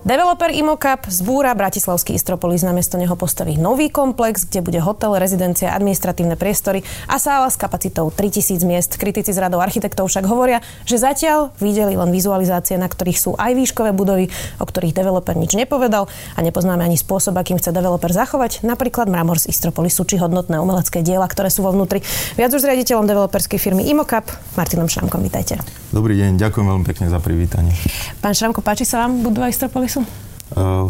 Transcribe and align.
Developer 0.00 0.48
Imocap 0.48 1.12
zbúra 1.12 1.52
Bratislavský 1.52 2.16
Istropolis, 2.16 2.64
namiesto 2.64 2.96
neho 2.96 3.12
postaví 3.20 3.60
nový 3.60 3.92
komplex, 3.92 4.48
kde 4.48 4.64
bude 4.64 4.80
hotel, 4.80 5.12
rezidencia, 5.20 5.76
administratívne 5.76 6.40
priestory 6.40 6.80
a 7.04 7.20
sála 7.20 7.52
s 7.52 7.60
kapacitou 7.60 8.08
3000 8.08 8.64
miest. 8.64 8.96
Kritici 8.96 9.36
z 9.36 9.36
radou 9.36 9.60
architektov 9.60 10.08
však 10.08 10.24
hovoria, 10.24 10.64
že 10.88 10.96
zatiaľ 10.96 11.52
videli 11.60 12.00
len 12.00 12.08
vizualizácie, 12.16 12.80
na 12.80 12.88
ktorých 12.88 13.20
sú 13.20 13.36
aj 13.36 13.52
výškové 13.52 13.92
budovy, 13.92 14.32
o 14.56 14.64
ktorých 14.64 14.96
developer 14.96 15.36
nič 15.36 15.52
nepovedal 15.52 16.08
a 16.08 16.40
nepoznáme 16.40 16.80
ani 16.80 16.96
spôsob, 16.96 17.36
akým 17.36 17.60
chce 17.60 17.68
developer 17.68 18.08
zachovať, 18.08 18.64
napríklad 18.64 19.04
mramor 19.04 19.36
z 19.36 19.52
Istropolisu 19.52 20.08
či 20.08 20.16
hodnotné 20.16 20.56
umelecké 20.64 21.04
diela, 21.04 21.28
ktoré 21.28 21.52
sú 21.52 21.60
vo 21.60 21.76
vnútri. 21.76 22.00
Viac 22.40 22.56
už 22.56 22.64
s 22.64 22.68
riaditeľom 22.72 23.04
developerskej 23.04 23.60
firmy 23.60 23.84
Imocap, 23.92 24.32
Martinom 24.56 24.88
Šramkom, 24.88 25.20
vítajte. 25.20 25.60
Dobrý 25.92 26.16
deň, 26.16 26.40
ďakujem 26.40 26.66
veľmi 26.72 26.84
pekne 26.88 27.12
za 27.12 27.20
privítanie. 27.20 27.76
Pán 28.24 28.32
Šramko, 28.32 28.64
páči 28.64 28.88
sa 28.88 29.04
vám 29.04 29.20
budova 29.20 29.52
Istropolis? 29.52 29.90
Istropolisu? 30.00 30.30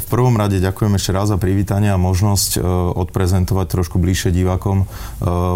V 0.01 0.07
prvom 0.09 0.41
rade 0.41 0.57
ďakujem 0.57 0.97
ešte 0.97 1.13
raz 1.13 1.29
za 1.29 1.37
privítanie 1.37 1.93
a 1.93 2.01
možnosť 2.01 2.51
e, 2.57 2.61
odprezentovať 2.97 3.67
trošku 3.69 4.01
bližšie 4.01 4.33
divákom 4.33 4.85
e, 4.85 4.87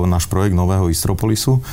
náš 0.05 0.29
projekt 0.29 0.53
Nového 0.53 0.93
Istropolisu. 0.93 1.65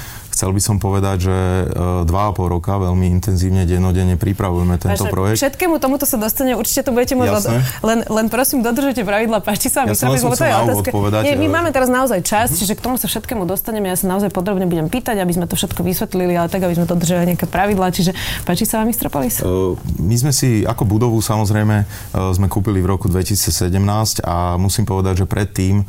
Chcel 0.42 0.58
by 0.58 0.64
som 0.66 0.82
povedať, 0.82 1.30
že 1.30 1.38
e, 1.38 1.66
dva 2.10 2.24
a 2.26 2.32
pol 2.34 2.50
roka 2.50 2.74
veľmi 2.74 3.14
intenzívne, 3.14 3.62
dennodenne 3.62 4.18
pripravujeme 4.18 4.74
tento 4.82 5.06
Vážne, 5.06 5.14
projekt. 5.14 5.38
Všetkému 5.38 5.78
tomuto 5.78 6.10
sa 6.10 6.18
dostane, 6.18 6.58
určite 6.58 6.90
to 6.90 6.98
budete 6.98 7.14
môcť... 7.14 7.62
Len, 7.86 8.02
len 8.10 8.26
prosím, 8.26 8.66
dodržujte 8.66 9.06
pravidla, 9.06 9.46
páči 9.46 9.70
sa 9.70 9.86
ja 9.86 9.94
som 9.94 10.10
lebo 10.10 10.34
to 10.34 10.42
je 10.42 10.50
otázka. 10.50 10.90
Nie, 11.22 11.38
my 11.38 11.46
máme 11.46 11.70
teraz 11.70 11.94
naozaj 11.94 12.26
čas, 12.26 12.58
čiže 12.58 12.74
k 12.74 12.82
tomu 12.82 12.98
sa 12.98 13.06
všetkému 13.06 13.46
dostaneme. 13.46 13.94
Ja 13.94 13.98
sa 14.00 14.10
naozaj 14.10 14.34
podrobne 14.34 14.66
budem 14.66 14.90
pýtať, 14.90 15.22
aby 15.22 15.30
sme 15.30 15.46
to 15.46 15.54
všetko 15.54 15.86
vysvetlili, 15.86 16.34
ale 16.34 16.50
tak, 16.50 16.66
aby 16.66 16.74
sme 16.74 16.90
dodržali 16.90 17.38
nejaké 17.38 17.46
pravidlá. 17.46 17.94
Čiže 17.94 18.18
páči 18.42 18.66
sa 18.66 18.82
vám 18.82 18.90
Istropolis? 18.90 19.46
Uh, 19.46 19.78
my 20.02 20.16
sme 20.18 20.34
si 20.34 20.66
ako 20.66 20.90
budovu 20.90 21.22
samozrejme 21.22 21.86
sme 22.34 22.48
kúpili 22.50 22.82
v 22.82 22.98
roku 22.98 23.06
2017 23.14 24.26
a 24.26 24.58
musím 24.58 24.90
povedať, 24.90 25.22
že 25.22 25.26
predtým 25.30 25.86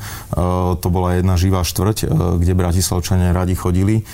to 0.77 0.89
bola 0.93 1.17
jedna 1.17 1.41
živá 1.41 1.65
štvrť, 1.65 2.05
kde 2.37 2.53
Bratislavčania 2.53 3.33
radi 3.33 3.57
chodili 3.57 4.05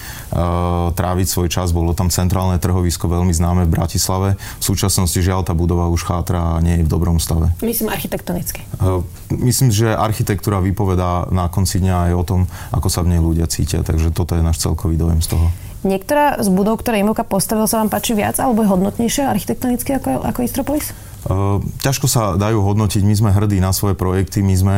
tráviť 0.92 1.26
svoj 1.26 1.48
čas. 1.48 1.72
Bolo 1.72 1.96
tam 1.96 2.12
centrálne 2.12 2.60
trhovisko, 2.60 3.08
veľmi 3.08 3.32
známe 3.32 3.64
v 3.64 3.74
Bratislave. 3.74 4.28
V 4.60 4.64
súčasnosti 4.64 5.16
žiaľ 5.18 5.44
tá 5.44 5.56
budova 5.56 5.88
už 5.88 6.04
chátra 6.04 6.56
a 6.56 6.62
nie 6.64 6.80
je 6.80 6.84
v 6.84 6.90
dobrom 6.90 7.16
stave. 7.18 7.52
Myslím 7.64 7.88
architektonicky. 7.88 8.64
Uh, 8.80 9.04
myslím, 9.32 9.72
že 9.72 9.92
architektúra 9.92 10.60
vypovedá 10.60 11.28
na 11.32 11.48
konci 11.48 11.80
dňa 11.80 12.10
aj 12.10 12.12
o 12.16 12.24
tom, 12.24 12.40
ako 12.72 12.88
sa 12.92 13.00
v 13.04 13.16
nej 13.16 13.20
ľudia 13.20 13.48
cítia. 13.48 13.80
Takže 13.80 14.12
toto 14.12 14.36
je 14.36 14.42
náš 14.44 14.60
celkový 14.60 15.00
dojem 15.00 15.20
z 15.24 15.32
toho. 15.36 15.48
Niektorá 15.86 16.42
z 16.42 16.50
budov, 16.50 16.82
ktoré 16.82 16.98
Imoka 17.06 17.22
postavil, 17.22 17.70
sa 17.70 17.78
vám 17.78 17.86
páči 17.86 18.10
viac 18.18 18.34
alebo 18.42 18.66
je 18.66 18.68
hodnotnejšia 18.68 19.30
architektonicky 19.30 19.94
ako, 19.94 20.26
ako 20.26 20.42
Istropolis? 20.42 20.90
Ehm, 21.28 21.60
ťažko 21.84 22.08
sa 22.08 22.40
dajú 22.40 22.64
hodnotiť, 22.64 23.04
my 23.04 23.14
sme 23.14 23.30
hrdí 23.36 23.60
na 23.60 23.76
svoje 23.76 23.92
projekty, 23.92 24.40
my 24.40 24.54
sme, 24.56 24.76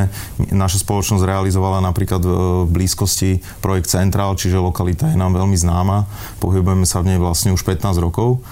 naša 0.50 0.82
spoločnosť 0.82 1.22
realizovala 1.22 1.78
napríklad 1.78 2.22
v 2.22 2.66
blízkosti 2.66 3.38
projekt 3.62 3.86
Central, 3.86 4.34
čiže 4.34 4.58
lokalita 4.58 5.06
je 5.14 5.18
nám 5.18 5.38
veľmi 5.38 5.54
známa, 5.54 6.10
pohybujeme 6.42 6.82
sa 6.82 7.06
v 7.06 7.14
nej 7.14 7.18
vlastne 7.22 7.54
už 7.54 7.62
15 7.62 8.02
rokov. 8.02 8.42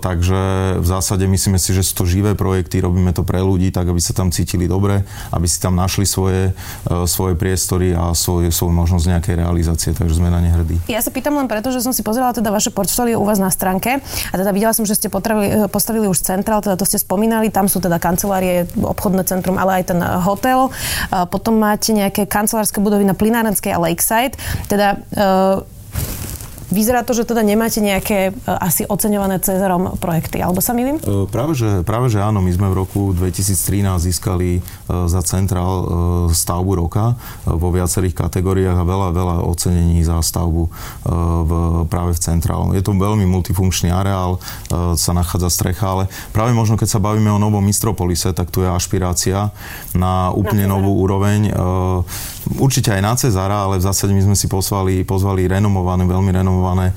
Takže 0.00 0.40
v 0.82 0.86
zásade 0.86 1.24
myslíme 1.30 1.62
si, 1.62 1.70
že 1.70 1.86
sú 1.86 2.02
to 2.02 2.04
živé 2.10 2.34
projekty, 2.34 2.82
robíme 2.82 3.14
to 3.14 3.22
pre 3.22 3.38
ľudí, 3.38 3.70
tak 3.70 3.86
aby 3.86 4.02
sa 4.02 4.10
tam 4.10 4.34
cítili 4.34 4.66
dobre, 4.66 5.06
aby 5.30 5.46
si 5.46 5.62
tam 5.62 5.78
našli 5.78 6.02
svoje, 6.06 6.50
svoje 7.06 7.38
priestory 7.38 7.94
a 7.94 8.10
svoje, 8.18 8.50
svoju 8.50 8.74
možnosť 8.74 9.04
nejakej 9.14 9.34
realizácie, 9.38 9.90
takže 9.94 10.18
sme 10.18 10.30
na 10.30 10.42
ne 10.42 10.50
hrdí. 10.50 10.82
Ja 10.90 10.98
sa 10.98 11.14
pýtam 11.14 11.38
len 11.38 11.46
preto, 11.46 11.70
že 11.70 11.78
som 11.78 11.94
si 11.94 12.02
pozerala 12.02 12.34
teda 12.34 12.50
vaše 12.50 12.74
portfólio 12.74 13.22
u 13.22 13.26
vás 13.26 13.38
na 13.38 13.50
stránke 13.50 14.02
a 14.02 14.34
teda 14.34 14.50
videla 14.50 14.74
som, 14.74 14.82
že 14.82 14.98
ste 14.98 15.06
potravili, 15.06 15.48
eh, 15.54 15.70
postavili 15.70 16.10
už 16.10 16.18
centrál, 16.18 16.58
teda 16.58 16.74
to 16.74 16.86
ste 16.86 16.98
spomínali, 16.98 17.54
tam 17.54 17.70
sú 17.70 17.78
teda 17.78 18.02
kancelárie, 18.02 18.66
obchodné 18.74 19.22
centrum, 19.22 19.54
ale 19.54 19.82
aj 19.82 19.94
ten 19.94 20.00
hotel. 20.02 20.68
Potom 21.30 21.56
máte 21.58 21.94
nejaké 21.94 22.26
kancelárske 22.26 22.82
budovy 22.82 23.06
na 23.06 23.14
Plinárenskej 23.14 23.72
a 23.74 23.78
Lakeside. 23.78 24.34
Teda 24.66 24.98
Vyzerá 26.74 27.06
to, 27.06 27.14
že 27.14 27.22
teda 27.22 27.46
nemáte 27.46 27.78
nejaké 27.78 28.30
e, 28.30 28.50
asi 28.50 28.82
oceňované 28.82 29.38
Cezarom 29.38 29.94
projekty, 30.02 30.42
alebo 30.42 30.58
sa 30.58 30.74
milím? 30.74 30.98
E, 30.98 31.30
práve 31.30 31.54
že, 31.54 31.86
práve, 31.86 32.10
že 32.10 32.18
áno, 32.18 32.42
my 32.42 32.50
sme 32.50 32.66
v 32.74 32.82
roku 32.82 33.14
2013 33.14 34.10
získali 34.10 34.58
e, 34.58 34.60
za 34.90 35.22
Centrál 35.22 35.86
stavbu 36.34 36.72
roka 36.74 37.14
vo 37.46 37.70
viacerých 37.70 38.16
kategóriách 38.26 38.74
a 38.74 38.84
veľa, 38.84 39.08
veľa 39.14 39.36
ocenení 39.46 40.02
za 40.02 40.18
stavbu 40.18 40.66
v, 41.44 41.50
práve 41.86 42.16
v 42.16 42.20
Centrál. 42.20 42.72
Je 42.74 42.82
to 42.82 42.96
veľmi 42.96 43.22
multifunkčný 43.28 43.92
areál, 43.92 44.40
sa 44.96 45.12
nachádza 45.12 45.52
strecha, 45.52 45.84
ale 45.84 46.04
práve 46.32 46.56
možno 46.56 46.80
keď 46.80 46.88
sa 46.96 47.02
bavíme 47.02 47.28
o 47.28 47.38
novom 47.38 47.60
Mistropolise, 47.60 48.32
tak 48.32 48.48
tu 48.50 48.64
je 48.64 48.70
ašpirácia 48.70 49.52
na 49.92 50.32
úplne 50.32 50.64
na 50.64 50.74
novú 50.74 50.98
úroveň. 51.04 51.52
Určite 52.44 52.92
aj 52.92 53.00
na 53.00 53.16
Cezara, 53.16 53.64
ale 53.64 53.80
v 53.80 53.86
zásade 53.88 54.12
my 54.12 54.20
sme 54.20 54.36
si 54.36 54.52
pozvali, 54.52 55.00
pozvali 55.08 55.48
renomované, 55.48 56.04
veľmi 56.04 56.28
renomované 56.28 56.92
e, 56.92 56.94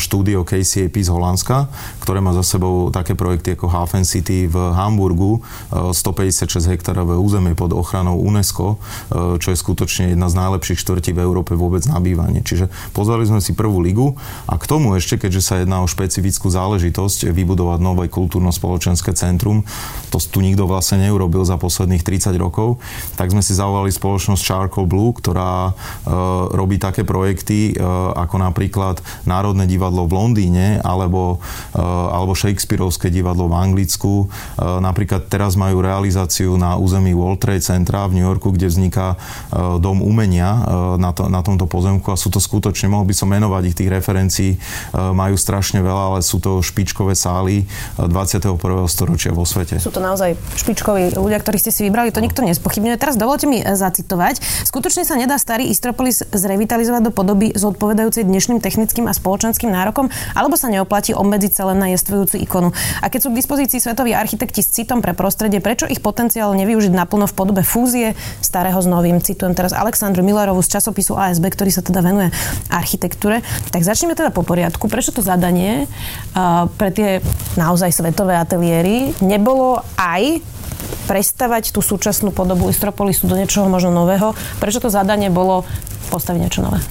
štúdio 0.00 0.40
KCAP 0.40 0.96
z 1.04 1.12
Holandska, 1.12 1.68
ktoré 2.00 2.24
má 2.24 2.32
za 2.32 2.40
sebou 2.40 2.88
také 2.88 3.12
projekty 3.12 3.60
ako 3.60 3.68
Hafen 3.68 4.08
City 4.08 4.48
v 4.48 4.56
Hamburgu, 4.72 5.44
156 5.68 6.48
e, 6.48 6.72
hektárové 6.72 7.20
územie 7.20 7.52
pod 7.52 7.76
ochranou 7.76 8.24
UNESCO, 8.24 8.80
e, 9.12 9.36
čo 9.36 9.52
je 9.52 9.60
skutočne 9.60 10.16
jedna 10.16 10.32
z 10.32 10.38
najlepších 10.40 10.80
štvrtí 10.80 11.12
v 11.12 11.20
Európe 11.28 11.52
vôbec 11.52 11.84
na 11.84 12.00
bývanie. 12.00 12.40
Čiže 12.40 12.72
pozvali 12.96 13.28
sme 13.28 13.44
si 13.44 13.52
prvú 13.52 13.84
ligu 13.84 14.16
a 14.48 14.56
k 14.56 14.64
tomu 14.64 14.96
ešte, 14.96 15.20
keďže 15.20 15.42
sa 15.44 15.54
jedná 15.60 15.84
o 15.84 15.90
špecifickú 15.90 16.48
záležitosť 16.48 17.28
vybudovať 17.28 17.78
nové 17.84 18.08
kultúrno-spoločenské 18.08 19.12
centrum, 19.12 19.60
to 20.08 20.16
tu 20.16 20.40
nikto 20.40 20.64
vlastne 20.64 21.04
neurobil 21.04 21.44
za 21.44 21.60
posledných 21.60 22.00
30 22.00 22.32
rokov, 22.40 22.80
tak 23.20 23.28
sme 23.28 23.44
si 23.44 23.52
zavolali 23.52 23.92
spoločnosť 23.92 24.40
Charcoal 24.70 24.86
Blue, 24.86 25.10
ktorá 25.10 25.74
robí 26.54 26.78
také 26.78 27.02
projekty 27.02 27.74
ako 28.14 28.38
napríklad 28.38 29.02
Národné 29.26 29.66
divadlo 29.66 30.06
v 30.06 30.14
Londýne 30.14 30.78
alebo, 30.86 31.42
eh, 31.74 31.82
alebo 31.82 32.38
Shakespeareovské 32.38 33.10
divadlo 33.10 33.50
v 33.50 33.58
Anglicku. 33.58 34.14
Napríklad 34.60 35.26
teraz 35.26 35.58
majú 35.58 35.82
realizáciu 35.82 36.54
na 36.54 36.78
území 36.78 37.10
World 37.16 37.42
Trade 37.42 37.64
Centra 37.64 38.06
v 38.06 38.20
New 38.20 38.26
Yorku, 38.26 38.54
kde 38.54 38.70
vzniká 38.70 39.18
dom 39.80 40.04
umenia 40.04 40.62
na, 41.00 41.10
to, 41.10 41.26
na 41.26 41.40
tomto 41.42 41.66
pozemku 41.66 42.12
a 42.12 42.20
sú 42.20 42.30
to 42.30 42.38
skutočne, 42.38 42.92
mohol 42.92 43.08
by 43.08 43.14
som 43.16 43.32
menovať 43.32 43.62
ich 43.72 43.76
tých 43.76 43.90
referencií, 43.90 44.50
majú 44.94 45.34
strašne 45.34 45.80
veľa, 45.80 46.14
ale 46.14 46.20
sú 46.20 46.38
to 46.38 46.60
špičkové 46.60 47.16
sály 47.16 47.64
21. 47.96 48.54
storočia 48.86 49.32
vo 49.32 49.48
svete. 49.48 49.80
Sú 49.80 49.90
to 49.90 50.04
naozaj 50.04 50.36
špičkoví 50.60 51.16
ľudia, 51.16 51.40
ktorí 51.40 51.56
ste 51.56 51.72
si 51.72 51.82
vybrali, 51.88 52.12
to 52.12 52.22
nikto 52.22 52.44
nespochybňuje. 52.44 53.00
Teraz 53.00 53.16
dovolte 53.16 53.48
mi 53.48 53.64
zacitovať. 53.64 54.59
Skutočne 54.66 55.08
sa 55.08 55.16
nedá 55.16 55.40
starý 55.40 55.68
Istropolis 55.72 56.20
zrevitalizovať 56.20 57.02
do 57.08 57.12
podoby 57.14 57.52
zodpovedajúcej 57.56 58.28
dnešným 58.28 58.60
technickým 58.60 59.08
a 59.08 59.16
spoločenským 59.16 59.72
nárokom, 59.72 60.12
alebo 60.36 60.54
sa 60.60 60.68
neoplatí 60.68 61.16
obmedziť 61.16 61.52
sa 61.52 61.72
len 61.72 61.78
na 61.80 61.88
jestvujúcu 61.92 62.36
ikonu. 62.44 62.68
A 63.00 63.08
keď 63.08 63.20
sú 63.24 63.28
k 63.32 63.38
dispozícii 63.40 63.80
svetoví 63.80 64.12
architekti 64.12 64.60
s 64.60 64.72
citom 64.72 65.00
pre 65.00 65.16
prostredie, 65.16 65.64
prečo 65.64 65.88
ich 65.88 66.04
potenciál 66.04 66.52
nevyužiť 66.52 66.92
naplno 66.92 67.24
v 67.30 67.36
podobe 67.36 67.62
fúzie 67.64 68.12
starého 68.44 68.78
s 68.80 68.88
novým? 68.88 69.22
Citujem 69.24 69.56
teraz 69.56 69.72
Aleksandru 69.72 70.20
Millerovu 70.20 70.60
z 70.60 70.76
časopisu 70.76 71.16
ASB, 71.16 71.48
ktorý 71.52 71.70
sa 71.72 71.80
teda 71.80 72.04
venuje 72.04 72.28
architektúre. 72.68 73.40
Tak 73.72 73.80
začneme 73.84 74.12
teda 74.12 74.32
po 74.32 74.44
poriadku. 74.44 74.90
Prečo 74.90 75.14
to 75.14 75.24
zadanie 75.24 75.86
uh, 76.36 76.68
pre 76.76 76.92
tie 76.92 77.24
naozaj 77.56 77.92
svetové 77.94 78.36
ateliéry 78.36 79.12
nebolo 79.24 79.80
aj 79.96 80.42
prestavať 81.10 81.74
tú 81.74 81.82
súčasnú 81.82 82.30
podobu 82.30 82.70
Istropolisu 82.70 83.26
do 83.26 83.34
niečoho 83.34 83.66
možno 83.66 83.90
nového? 83.90 84.30
Prečo 84.58 84.82
to 84.82 84.90
zadanie 84.90 85.30
bolo 85.30 85.62
postaviť 86.10 86.40
niečo 86.42 86.64
nové? 86.66 86.82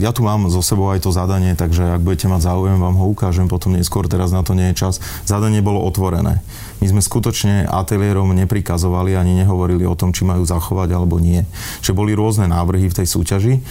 Ja 0.00 0.16
tu 0.16 0.24
mám 0.24 0.48
zo 0.48 0.64
sebou 0.64 0.88
aj 0.96 1.04
to 1.04 1.12
zadanie, 1.12 1.52
takže 1.52 2.00
ak 2.00 2.00
budete 2.00 2.24
mať 2.24 2.40
záujem, 2.40 2.80
vám 2.80 2.96
ho 2.96 3.04
ukážem 3.12 3.52
potom 3.52 3.76
neskôr, 3.76 4.08
teraz 4.08 4.32
na 4.32 4.40
to 4.40 4.56
nie 4.56 4.72
je 4.72 4.80
čas. 4.88 4.94
Zadanie 5.28 5.60
bolo 5.60 5.84
otvorené. 5.84 6.40
My 6.82 6.90
sme 6.90 6.98
skutočne 6.98 7.70
ateliérom 7.70 8.34
neprikazovali 8.34 9.14
ani 9.14 9.38
nehovorili 9.38 9.86
o 9.86 9.94
tom, 9.94 10.10
či 10.10 10.26
majú 10.26 10.42
zachovať 10.42 10.90
alebo 10.90 11.22
nie. 11.22 11.46
Čiže 11.78 11.94
boli 11.94 12.10
rôzne 12.10 12.50
návrhy 12.50 12.90
v 12.90 12.98
tej 12.98 13.06
súťaži 13.06 13.62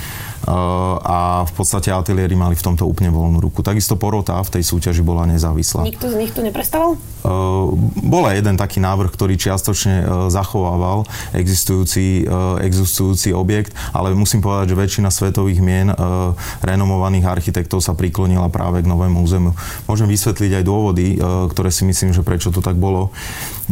a 1.03 1.43
v 1.43 1.51
podstate 1.51 1.91
ateliéry 1.91 2.39
mali 2.39 2.55
v 2.55 2.63
tomto 2.63 2.87
úplne 2.87 3.11
voľnú 3.11 3.43
ruku. 3.43 3.59
Takisto 3.61 3.99
porota 3.99 4.39
v 4.39 4.57
tej 4.57 4.63
súťaži 4.63 5.03
bola 5.03 5.27
nezávislá. 5.27 5.83
Nikto 5.83 6.07
z 6.07 6.15
nich 6.15 6.31
to 6.31 6.39
neprestával? 6.39 6.95
Bol 7.99 8.23
aj 8.25 8.39
jeden 8.39 8.55
taký 8.55 8.79
návrh, 8.79 9.11
ktorý 9.11 9.35
čiastočne 9.35 10.07
zachovával 10.31 11.03
existujúci, 11.35 12.25
existujúci 12.63 13.35
objekt, 13.35 13.75
ale 13.91 14.15
musím 14.15 14.39
povedať, 14.39 14.71
že 14.71 14.79
väčšina 14.79 15.09
svetových 15.11 15.59
mien 15.59 15.91
renomovaných 16.63 17.27
architektov 17.27 17.83
sa 17.83 17.91
priklonila 17.91 18.47
práve 18.47 18.81
k 18.81 18.89
novému 18.89 19.21
územiu. 19.21 19.51
Môžem 19.85 20.07
vysvetliť 20.07 20.61
aj 20.61 20.63
dôvody, 20.63 21.19
ktoré 21.51 21.69
si 21.69 21.83
myslím, 21.83 22.15
že 22.15 22.23
prečo 22.23 22.49
to 22.55 22.63
tak 22.63 22.79
bolo. 22.79 23.00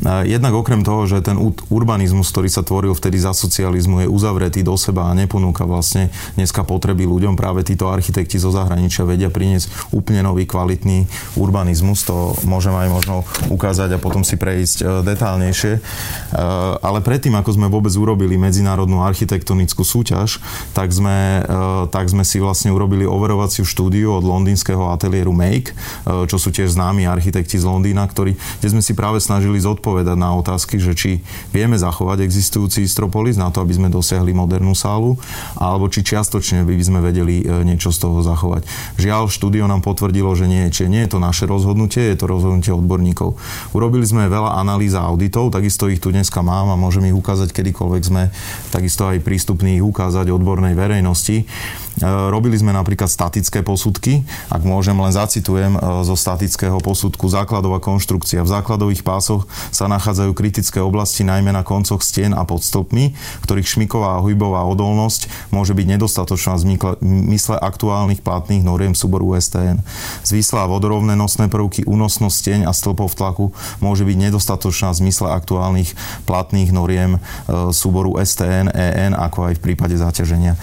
Jednak 0.04 0.56
okrem 0.56 0.80
toho, 0.80 1.04
že 1.04 1.20
ten 1.20 1.36
urbanizmus, 1.68 2.32
ktorý 2.32 2.48
sa 2.48 2.64
tvoril 2.64 2.96
vtedy 2.96 3.20
za 3.20 3.36
socializmu, 3.36 4.08
je 4.08 4.08
uzavretý 4.08 4.64
do 4.64 4.80
seba 4.80 5.12
a 5.12 5.18
neponúka 5.18 5.68
vlastne 5.68 6.08
dneska 6.40 6.64
potreby 6.64 7.04
ľuďom. 7.04 7.36
Práve 7.36 7.68
títo 7.68 7.92
architekti 7.92 8.40
zo 8.40 8.48
zahraničia 8.48 9.04
vedia 9.04 9.28
priniesť 9.28 9.92
úplne 9.92 10.24
nový 10.24 10.48
kvalitný 10.48 11.04
urbanizmus. 11.36 12.08
To 12.08 12.32
môžem 12.48 12.72
aj 12.72 12.88
možno 12.88 13.16
ukázať 13.52 14.00
a 14.00 14.00
potom 14.00 14.24
si 14.24 14.40
prejsť 14.40 14.78
e, 14.80 14.86
detálnejšie. 15.04 15.74
E, 15.76 15.82
ale 16.80 17.04
predtým, 17.04 17.36
ako 17.36 17.60
sme 17.60 17.68
vôbec 17.68 17.92
urobili 18.00 18.40
medzinárodnú 18.40 19.04
architektonickú 19.04 19.84
súťaž, 19.84 20.40
tak 20.72 20.96
sme, 20.96 21.44
e, 21.44 21.92
tak 21.92 22.08
sme 22.08 22.24
si 22.24 22.40
vlastne 22.40 22.72
urobili 22.72 23.04
overovaciu 23.04 23.68
štúdiu 23.68 24.16
od 24.16 24.24
londýnskeho 24.24 24.96
ateliéru 24.96 25.36
Make, 25.36 25.76
čo 26.30 26.38
sú 26.40 26.50
tiež 26.56 26.74
známi 26.74 27.06
architekti 27.06 27.60
z 27.60 27.68
Londýna, 27.68 28.08
ktorí, 28.08 28.40
kde 28.64 28.68
sme 28.72 28.82
si 28.82 28.96
práve 28.96 29.19
snažili 29.20 29.60
zodpovedať 29.60 29.90
odpovedať 29.90 30.18
na 30.22 30.38
otázky, 30.38 30.76
že 30.78 30.94
či 30.94 31.12
vieme 31.50 31.74
zachovať 31.76 32.22
existujúci 32.24 32.86
Istropolis 32.86 33.36
na 33.36 33.50
to, 33.50 33.66
aby 33.66 33.74
sme 33.74 33.90
dosiahli 33.90 34.32
modernú 34.32 34.72
sálu, 34.78 35.20
alebo 35.58 35.92
či 35.92 36.06
čiastočne 36.06 36.64
by 36.64 36.84
sme 36.84 37.00
vedeli 37.04 37.42
e, 37.42 37.66
niečo 37.66 37.90
z 37.90 38.06
toho 38.06 38.22
zachovať. 38.22 38.64
Žiaľ, 39.02 39.28
štúdio 39.28 39.66
nám 39.66 39.82
potvrdilo, 39.82 40.32
že 40.38 40.46
nie, 40.46 40.70
či 40.70 40.86
nie 40.86 41.04
je 41.08 41.16
to 41.16 41.20
naše 41.20 41.50
rozhodnutie, 41.50 42.12
je 42.12 42.18
to 42.22 42.30
rozhodnutie 42.30 42.72
odborníkov. 42.72 43.36
Urobili 43.76 44.06
sme 44.06 44.32
veľa 44.32 44.62
analýz 44.62 44.94
a 44.94 45.08
auditov, 45.08 45.52
takisto 45.52 45.92
ich 45.92 46.00
tu 46.00 46.14
dneska 46.14 46.40
mám 46.46 46.72
a 46.72 46.80
môžem 46.80 47.10
ich 47.10 47.18
ukázať 47.18 47.52
kedykoľvek 47.52 48.04
sme 48.06 48.24
takisto 48.70 49.10
aj 49.10 49.24
prístupní 49.26 49.82
ich 49.82 49.86
ukázať 49.86 50.32
odbornej 50.32 50.78
verejnosti. 50.78 51.50
E, 52.00 52.32
robili 52.32 52.56
sme 52.56 52.72
napríklad 52.72 53.12
statické 53.12 53.60
posudky. 53.60 54.24
Ak 54.48 54.64
môžem, 54.64 54.96
len 54.96 55.12
zacitujem 55.12 55.76
e, 55.76 55.80
zo 56.08 56.16
statického 56.16 56.80
posudku 56.80 57.28
základová 57.28 57.84
konštrukcia. 57.84 58.44
V 58.44 58.50
základových 58.50 59.04
pásoch 59.04 59.46
sa 59.70 59.92
nachádzajú 59.92 60.32
kritické 60.32 60.80
oblasti 60.80 61.28
najmä 61.28 61.52
na 61.52 61.68
koncoch 61.68 62.00
stien 62.00 62.32
a 62.32 62.48
pod 62.48 62.64
stĺpmi, 62.64 63.16
ktorých 63.44 63.68
šmiková 63.68 64.20
a 64.20 64.24
hybová 64.24 64.64
odolnosť 64.72 65.52
môže 65.52 65.76
byť 65.76 65.86
nedostatočná 66.00 66.56
v 66.56 66.80
mysle 67.36 67.60
aktuálnych 67.60 68.24
platných 68.24 68.64
noriem 68.64 68.96
súboru 68.96 69.36
STN. 69.36 69.84
Zvísla 70.24 70.64
a 70.66 70.72
vodorovné 70.72 71.20
nosné 71.20 71.52
prvky, 71.52 71.84
únosnosť 71.84 72.36
stieň 72.36 72.62
a 72.64 72.72
stĺpov 72.72 73.12
tlaku 73.20 73.52
môže 73.84 74.08
byť 74.08 74.18
nedostatočná 74.32 74.96
v 74.96 75.00
zmysle 75.04 75.28
aktuálnych 75.36 75.92
platných 76.24 76.72
noriem 76.72 77.20
e, 77.20 77.20
súboru 77.76 78.16
STN, 78.16 78.72
EN, 78.72 79.12
ako 79.12 79.52
aj 79.52 79.54
v 79.60 79.64
prípade 79.72 79.96
zaťaženia. 80.00 80.56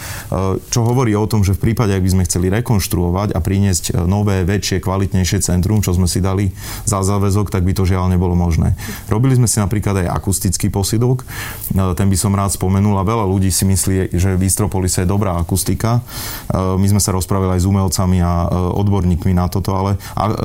Čo 0.71 0.81
hovorí 0.87 1.13
o 1.19 1.26
o 1.27 1.31
tom, 1.31 1.43
že 1.43 1.59
v 1.59 1.71
prípade, 1.71 1.91
ak 1.91 2.07
by 2.07 2.11
sme 2.15 2.27
chceli 2.31 2.47
rekonštruovať 2.55 3.35
a 3.35 3.43
priniesť 3.43 3.85
e, 3.91 4.07
nové, 4.07 4.47
väčšie, 4.47 4.79
kvalitnejšie 4.79 5.43
centrum, 5.43 5.83
čo 5.83 5.91
sme 5.91 6.07
si 6.07 6.23
dali 6.23 6.55
za 6.87 7.03
záväzok, 7.03 7.51
tak 7.51 7.67
by 7.67 7.75
to 7.75 7.83
žiaľ 7.83 8.07
nebolo 8.07 8.39
možné. 8.39 8.79
Robili 9.11 9.35
sme 9.35 9.51
si 9.51 9.59
napríklad 9.59 10.07
aj 10.07 10.23
akustický 10.23 10.71
posidok, 10.71 11.27
e, 11.75 11.83
ten 11.99 12.07
by 12.07 12.15
som 12.15 12.31
rád 12.31 12.55
spomenul 12.55 12.95
a 12.95 13.03
veľa 13.03 13.27
ľudí 13.27 13.51
si 13.51 13.67
myslí, 13.67 14.15
že 14.15 14.39
v 14.39 14.47
Istropolise 14.47 15.03
je 15.03 15.11
dobrá 15.11 15.35
akustika. 15.35 15.99
E, 15.99 16.55
my 16.55 16.87
sme 16.87 17.03
sa 17.03 17.11
rozprávali 17.11 17.59
aj 17.59 17.61
s 17.61 17.67
umelcami 17.67 18.19
a 18.23 18.33
odborníkmi 18.79 19.35
na 19.35 19.51
toto, 19.51 19.75
ale 19.75 19.99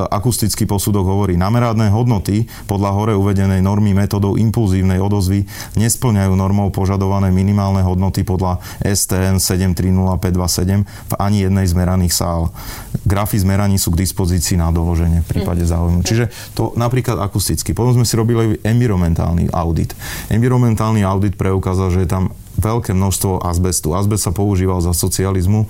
akustický 0.09 0.65
posudok 0.65 1.05
hovorí, 1.05 1.37
namerádne 1.37 1.93
hodnoty 1.93 2.49
podľa 2.65 2.89
hore 2.95 3.13
uvedenej 3.13 3.61
normy 3.61 3.93
metodou 3.93 4.39
impulzívnej 4.39 4.97
odozvy 4.97 5.45
nesplňajú 5.75 6.33
normou 6.33 6.71
požadované 6.71 7.29
minimálne 7.29 7.83
hodnoty 7.83 8.23
podľa 8.23 8.63
STN 8.81 9.37
730527 9.37 10.70
v 10.87 11.13
ani 11.19 11.43
jednej 11.43 11.67
z 11.67 11.73
meraných 11.75 12.13
sál. 12.15 12.55
Grafy 13.03 13.41
zmeraní 13.41 13.75
sú 13.75 13.91
k 13.91 14.01
dispozícii 14.05 14.55
na 14.55 14.71
doloženie 14.71 15.25
v 15.25 15.27
prípade 15.27 15.65
záujmu. 15.67 16.05
Čiže 16.07 16.31
to 16.55 16.71
napríklad 16.79 17.19
akusticky. 17.19 17.75
Potom 17.75 17.97
sme 17.97 18.07
si 18.07 18.15
robili 18.15 18.61
environmentálny 18.63 19.51
audit. 19.51 19.91
Environmentálny 20.31 21.03
audit 21.03 21.35
preukázal, 21.35 21.91
že 21.91 22.05
je 22.05 22.09
tam 22.09 22.31
veľké 22.61 22.93
množstvo 22.93 23.41
azbestu. 23.41 23.97
Azbest 23.97 24.29
sa 24.29 24.31
používal 24.31 24.79
za 24.79 24.93
socializmu 24.93 25.65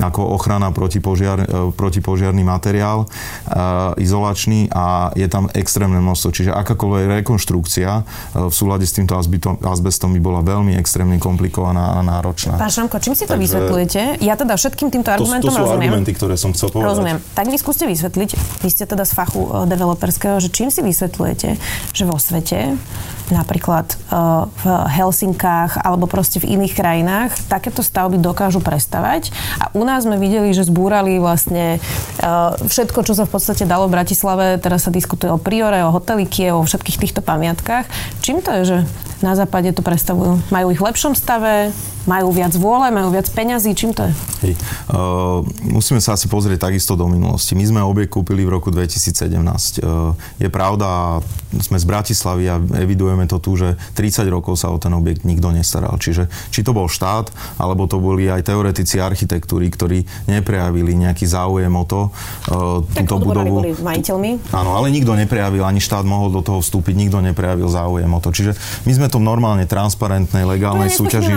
ako 0.00 0.32
ochrana 0.32 0.72
protipožiar, 0.72 1.44
e, 1.44 1.46
protipožiarný 1.76 2.40
materiál, 2.46 3.04
e, 3.04 3.06
izolačný 4.00 4.72
a 4.72 5.12
je 5.12 5.28
tam 5.28 5.52
extrémne 5.52 6.00
množstvo. 6.00 6.28
Čiže 6.32 6.50
akákoľvek 6.56 7.20
rekonštrukcia 7.20 7.90
e, 7.92 8.02
v 8.48 8.54
súlade 8.54 8.88
s 8.88 8.96
týmto 8.96 9.18
azbestom 9.68 10.16
by 10.16 10.20
bola 10.22 10.40
veľmi 10.40 10.72
extrémne 10.80 11.20
komplikovaná 11.20 11.98
a 11.98 12.00
náročná. 12.00 12.56
Pán 12.56 12.72
Šamko, 12.72 12.96
čím 13.04 13.12
si 13.12 13.28
to 13.28 13.36
Takže, 13.36 13.42
vysvetľujete? 13.44 14.00
Ja 14.24 14.38
teda 14.38 14.56
všetkým 14.56 14.88
týmto 14.88 15.12
argumentom 15.12 15.52
to, 15.52 15.52
to 15.52 15.58
sú 15.60 15.64
rozumiem. 15.68 15.92
argumenty, 15.92 16.10
ktoré 16.16 16.34
som 16.40 16.56
chcel 16.56 16.72
povedať. 16.72 16.88
Rozumiem. 16.88 17.16
Tak 17.36 17.44
mi 17.52 17.56
skúste 17.60 17.84
vysvetliť, 17.84 18.30
vy 18.64 18.68
ste 18.72 18.84
teda 18.88 19.04
z 19.04 19.12
fachu 19.12 19.68
developerského, 19.68 20.40
že 20.40 20.48
čím 20.48 20.72
si 20.72 20.80
vysvetľujete, 20.80 21.48
že 21.92 22.02
vo 22.08 22.16
svete 22.16 22.78
napríklad 23.32 23.96
v 24.62 24.64
Helsinkách 24.92 25.80
alebo 25.82 26.06
proste 26.06 26.21
v 26.22 26.54
iných 26.58 26.74
krajinách 26.78 27.30
takéto 27.50 27.82
stavby 27.82 28.22
dokážu 28.22 28.62
prestavať. 28.62 29.34
A 29.58 29.74
u 29.74 29.82
nás 29.82 30.06
sme 30.06 30.20
videli, 30.20 30.54
že 30.54 30.66
zbúrali 30.66 31.18
vlastne 31.18 31.82
uh, 32.22 32.54
všetko, 32.62 33.02
čo 33.02 33.18
sa 33.18 33.26
v 33.26 33.32
podstate 33.34 33.66
dalo 33.66 33.90
v 33.90 33.98
Bratislave. 33.98 34.62
Teraz 34.62 34.86
sa 34.86 34.94
diskutuje 34.94 35.30
o 35.32 35.40
Priore, 35.40 35.82
o 35.82 35.90
hoteli 35.90 36.24
Kiev, 36.24 36.62
o 36.62 36.66
všetkých 36.66 37.00
týchto 37.02 37.20
pamiatkách. 37.20 37.90
Čím 38.22 38.40
to 38.40 38.50
je, 38.60 38.62
že 38.62 38.78
na 39.22 39.38
západe 39.38 39.70
to 39.70 39.86
predstavujú? 39.86 40.50
Majú 40.50 40.66
ich 40.74 40.82
v 40.82 40.86
lepšom 40.90 41.14
stave? 41.14 41.70
Majú 42.02 42.34
viac 42.34 42.50
vôle, 42.58 42.90
majú 42.90 43.14
viac 43.14 43.30
peňazí, 43.30 43.78
čím 43.78 43.94
to 43.94 44.10
je? 44.10 44.12
Hej. 44.42 44.54
Uh, 44.90 45.46
musíme 45.62 46.02
sa 46.02 46.18
asi 46.18 46.26
pozrieť 46.26 46.66
takisto 46.66 46.98
do 46.98 47.06
minulosti. 47.06 47.54
My 47.54 47.62
sme 47.62 47.80
objekt 47.86 48.10
kúpili 48.10 48.42
v 48.42 48.58
roku 48.58 48.74
2017. 48.74 49.30
Uh, 49.78 50.18
je 50.42 50.50
pravda, 50.50 51.22
sme 51.62 51.78
z 51.78 51.86
Bratislavy 51.86 52.44
a 52.50 52.58
evidujeme 52.58 53.30
to 53.30 53.38
tu, 53.38 53.54
že 53.54 53.78
30 53.94 54.26
rokov 54.34 54.58
sa 54.58 54.74
o 54.74 54.76
ten 54.82 54.90
objekt 54.98 55.22
nikto 55.22 55.54
nestaral. 55.54 55.94
Čiže 55.94 56.11
či 56.52 56.60
to 56.60 56.76
bol 56.76 56.86
štát, 56.86 57.32
alebo 57.56 57.88
to 57.88 57.96
boli 57.98 58.28
aj 58.28 58.44
teoretici 58.52 59.00
architektúry, 59.00 59.72
ktorí 59.72 60.04
neprejavili 60.28 60.92
nejaký 60.94 61.24
záujem 61.24 61.72
o 61.72 61.84
to, 61.88 62.00
uh, 62.52 62.84
tak 62.92 63.08
túto 63.08 63.32
budovu. 63.32 63.64
Boli 63.64 63.72
majiteľmi. 63.72 64.52
Áno, 64.52 64.76
ale 64.76 64.92
nikto 64.92 65.16
neprejavil, 65.16 65.64
ani 65.64 65.80
štát 65.80 66.04
mohol 66.04 66.28
do 66.28 66.44
toho 66.44 66.60
vstúpiť, 66.60 66.94
nikto 66.94 67.24
neprejavil 67.24 67.72
záujem 67.72 68.10
o 68.12 68.20
to. 68.20 68.30
Čiže 68.30 68.52
my 68.84 68.92
sme 68.92 69.06
to 69.08 69.16
normálne 69.16 69.64
transparentnej, 69.64 70.44
legálnej 70.44 70.92
súťaži 70.92 71.32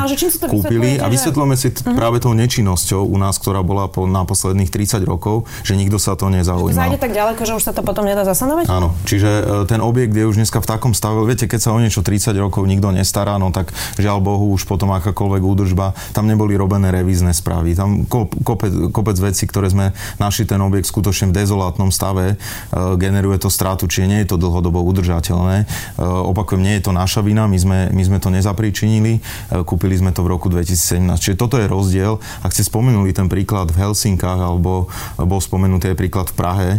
kúpili 0.52 1.00
a 1.00 1.08
vysvetľujeme 1.08 1.56
si 1.56 1.72
uh-huh. 1.72 1.96
práve 1.96 2.20
tou 2.20 2.36
nečinnosťou 2.36 3.08
u 3.08 3.18
nás, 3.18 3.40
ktorá 3.40 3.64
bola 3.64 3.88
po, 3.88 4.04
na 4.04 4.28
posledných 4.28 4.68
30 4.68 5.00
rokov, 5.08 5.48
že 5.64 5.80
nikto 5.80 5.96
sa 5.96 6.18
to 6.20 6.26
to 6.26 6.74
zájde 6.74 7.00
tak 7.00 7.14
ďaleko, 7.14 7.42
že 7.46 7.54
už 7.54 7.64
sa 7.64 7.74
to 7.76 7.86
potom 7.86 8.04
nedá 8.04 8.26
zasanovať? 8.26 8.66
Áno, 8.66 8.98
čiže 9.06 9.30
e, 9.30 9.44
ten 9.70 9.80
objekt 9.80 10.18
je 10.18 10.26
už 10.26 10.42
dneska 10.42 10.58
v 10.58 10.68
takom 10.68 10.94
stave, 10.98 11.22
viete, 11.24 11.46
keď 11.46 11.60
sa 11.62 11.70
o 11.72 11.78
niečo 11.78 12.02
30 12.02 12.34
rokov 12.42 12.66
nikto 12.66 12.90
nestará, 12.90 13.38
no 13.38 13.54
tak 13.54 13.70
žiaľ 14.02 14.20
Bohu 14.26 14.50
už 14.52 14.65
potom 14.68 14.92
akákoľvek 14.94 15.42
údržba, 15.42 15.96
tam 16.12 16.28
neboli 16.28 16.60
robené 16.60 16.92
revízne 16.92 17.32
správy. 17.32 17.74
Tam 17.74 18.04
kopec, 18.10 18.92
kopec 18.92 19.18
vecí, 19.22 19.48
ktoré 19.48 19.72
sme 19.72 19.96
našli 20.20 20.46
ten 20.46 20.60
objekt 20.62 20.92
skutočne 20.92 21.32
v 21.32 21.38
dezolátnom 21.42 21.90
stave, 21.90 22.36
e, 22.36 22.76
generuje 23.00 23.40
to 23.40 23.50
stratu, 23.50 23.88
čiže 23.88 24.10
nie 24.10 24.20
je 24.26 24.36
to 24.36 24.38
dlhodobo 24.38 24.84
udržateľné. 24.86 25.56
E, 25.64 25.66
opakujem, 26.04 26.62
nie 26.62 26.76
je 26.78 26.90
to 26.90 26.92
naša 26.92 27.24
vina, 27.24 27.48
my 27.48 27.58
sme, 27.58 27.80
my 27.90 28.04
sme 28.04 28.18
to 28.20 28.30
nezapríčinili, 28.34 29.24
kúpili 29.64 29.96
sme 29.96 30.12
to 30.12 30.26
v 30.26 30.32
roku 30.36 30.52
2000 30.52 30.66
2017. 30.66 31.22
Čiže 31.22 31.38
toto 31.40 31.56
je 31.62 31.70
rozdiel. 31.70 32.18
Ak 32.42 32.52
ste 32.52 32.66
spomenuli 32.66 33.14
ten 33.14 33.30
príklad 33.30 33.70
v 33.70 33.80
Helsinkách 33.86 34.42
alebo 34.42 34.90
bol 35.18 35.40
spomenutý 35.40 35.94
aj 35.94 35.98
príklad 36.00 36.28
v 36.32 36.36
Prahe, 36.36 36.70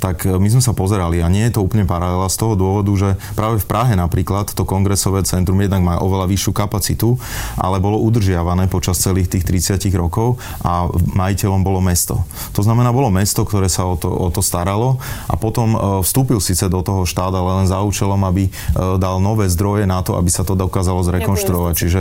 tak 0.00 0.24
e, 0.24 0.34
my 0.36 0.48
sme 0.48 0.62
sa 0.64 0.72
pozerali 0.72 1.20
a 1.20 1.28
nie 1.28 1.44
je 1.48 1.58
to 1.58 1.64
úplne 1.64 1.84
paralela 1.84 2.26
z 2.32 2.36
toho 2.40 2.54
dôvodu, 2.56 2.92
že 2.96 3.10
práve 3.36 3.60
v 3.60 3.66
Prahe 3.68 3.92
napríklad 3.94 4.52
to 4.56 4.64
kongresové 4.64 5.22
centrum 5.28 5.60
jednak 5.60 5.84
má 5.84 6.00
oveľa 6.00 6.30
vyššiu 6.30 6.52
kapacitu, 6.56 7.20
ale 7.58 7.82
bolo 7.82 8.00
udržiavané 8.02 8.66
počas 8.68 9.00
celých 9.00 9.30
tých 9.30 9.44
30 9.46 9.84
rokov 9.94 10.40
a 10.62 10.88
majiteľom 10.90 11.60
bolo 11.62 11.80
mesto. 11.80 12.24
To 12.56 12.62
znamená, 12.62 12.90
bolo 12.90 13.10
mesto, 13.10 13.42
ktoré 13.46 13.68
sa 13.68 13.86
o 13.88 13.94
to, 13.98 14.08
o 14.08 14.28
to 14.30 14.40
staralo 14.40 14.98
a 15.28 15.34
potom 15.34 15.68
e, 15.74 15.78
vstúpil 16.06 16.38
síce 16.38 16.66
do 16.70 16.80
toho 16.80 17.04
štát, 17.08 17.32
ale 17.34 17.64
len 17.64 17.66
za 17.66 17.80
účelom, 17.82 18.20
aby 18.26 18.48
e, 18.48 18.50
dal 18.98 19.18
nové 19.20 19.50
zdroje 19.50 19.84
na 19.84 20.00
to, 20.00 20.16
aby 20.16 20.30
sa 20.30 20.42
to 20.46 20.56
dokázalo 20.58 21.02
zrekonštruovať. 21.04 21.74
Čiže 21.74 22.00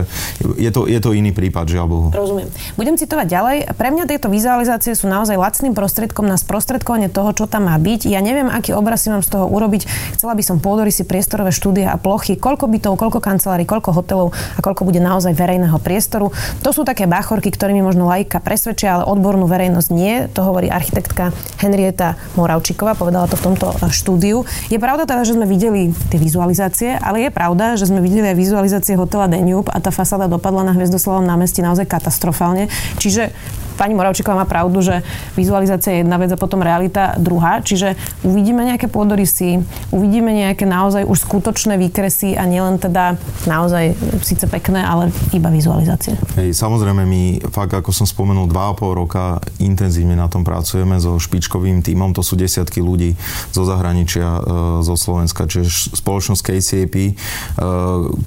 je 0.57 0.71
to, 0.71 0.85
je 0.85 0.99
to 0.99 1.15
iný 1.15 1.31
prípad 1.31 1.65
žiaľ 1.69 1.87
Bohu. 1.89 2.07
Rozumiem. 2.11 2.49
Budem 2.79 2.95
citovať 2.95 3.27
ďalej. 3.27 3.57
Pre 3.75 3.89
mňa 3.89 4.05
tieto 4.09 4.27
vizualizácie 4.29 4.93
sú 4.93 5.09
naozaj 5.09 5.35
lacným 5.39 5.73
prostriedkom 5.73 6.25
na 6.25 6.37
sprostredkovanie 6.39 7.09
toho, 7.09 7.33
čo 7.35 7.45
tam 7.49 7.67
má 7.67 7.75
byť. 7.79 8.07
Ja 8.09 8.19
neviem, 8.23 8.49
aký 8.49 8.75
obraz 8.75 9.05
si 9.05 9.09
mám 9.09 9.25
z 9.25 9.33
toho 9.33 9.45
urobiť. 9.49 9.87
Chcela 10.17 10.33
by 10.37 10.43
som 10.43 10.57
si 10.93 11.03
priestorové 11.07 11.49
štúdie 11.49 11.89
a 11.89 11.97
plochy, 11.97 12.37
koľko 12.37 12.69
bytov, 12.69 12.93
koľko 12.99 13.19
kancelárií, 13.23 13.65
koľko 13.65 13.89
hotelov 13.97 14.27
a 14.57 14.59
koľko 14.61 14.85
bude 14.85 15.01
naozaj 15.13 15.37
verejného 15.37 15.77
priestoru. 15.77 16.33
To 16.65 16.69
sú 16.73 16.81
také 16.81 17.05
báchorky, 17.05 17.53
ktorými 17.53 17.85
možno 17.85 18.09
lajka 18.09 18.41
presvedčia, 18.41 18.97
ale 18.97 19.05
odbornú 19.05 19.45
verejnosť 19.45 19.89
nie. 19.93 20.25
To 20.33 20.41
hovorí 20.41 20.73
architektka 20.73 21.29
Henrieta 21.61 22.17
Moravčíková, 22.33 22.97
povedala 22.97 23.29
to 23.29 23.37
v 23.37 23.53
tomto 23.53 23.69
eh, 23.69 23.93
štúdiu. 23.93 24.41
Je 24.73 24.81
pravda 24.81 25.05
teda, 25.05 25.21
že 25.21 25.37
sme 25.37 25.45
videli 25.45 25.93
tie 26.09 26.17
vizualizácie, 26.17 26.97
ale 26.97 27.29
je 27.29 27.29
pravda, 27.29 27.77
že 27.77 27.85
sme 27.85 28.01
videli 28.01 28.33
aj 28.33 28.37
vizualizácie 28.41 28.97
hotela 28.97 29.29
Danube 29.29 29.69
a 29.69 29.77
tá 29.77 29.93
fasáda 29.93 30.25
dopadla 30.25 30.65
na 30.65 30.73
Hviezdoslavom 30.73 31.21
námestí 31.21 31.61
naozaj 31.61 31.85
katastrofálne. 31.85 32.71
Čiže 32.97 33.29
pani 33.75 33.93
Moravčíková 33.97 34.43
má 34.43 34.47
pravdu, 34.47 34.81
že 34.81 35.01
vizualizácia 35.33 35.95
je 35.95 36.01
jedna 36.05 36.17
vec 36.19 36.29
a 36.33 36.37
potom 36.37 36.61
realita 36.61 37.15
druhá. 37.17 37.63
Čiže 37.63 37.95
uvidíme 38.21 38.65
nejaké 38.67 38.91
pôdorysy, 38.91 39.63
uvidíme 39.89 40.33
nejaké 40.33 40.67
naozaj 40.67 41.07
už 41.07 41.25
skutočné 41.25 41.79
výkresy 41.79 42.35
a 42.37 42.43
nielen 42.45 42.77
teda 42.77 43.15
naozaj 43.47 43.95
síce 44.21 44.45
pekné, 44.45 44.83
ale 44.83 45.09
iba 45.31 45.49
vizualizácie. 45.49 46.19
Hej, 46.37 46.53
samozrejme 46.53 47.03
my 47.07 47.23
fakt, 47.49 47.73
ako 47.73 47.89
som 47.95 48.05
spomenul, 48.05 48.45
2,5 48.51 49.01
roka 49.01 49.23
intenzívne 49.63 50.13
na 50.13 50.27
tom 50.27 50.43
pracujeme 50.43 50.99
so 50.99 51.15
špičkovým 51.17 51.79
tímom. 51.79 52.11
To 52.13 52.21
sú 52.21 52.35
desiatky 52.35 52.83
ľudí 52.83 53.15
zo 53.55 53.63
zahraničia, 53.63 54.27
e, 54.27 54.41
zo 54.83 54.95
Slovenska, 54.99 55.47
čiže 55.47 55.95
spoločnosť 55.95 56.41
KCAP. 56.43 56.95
E, 56.95 57.11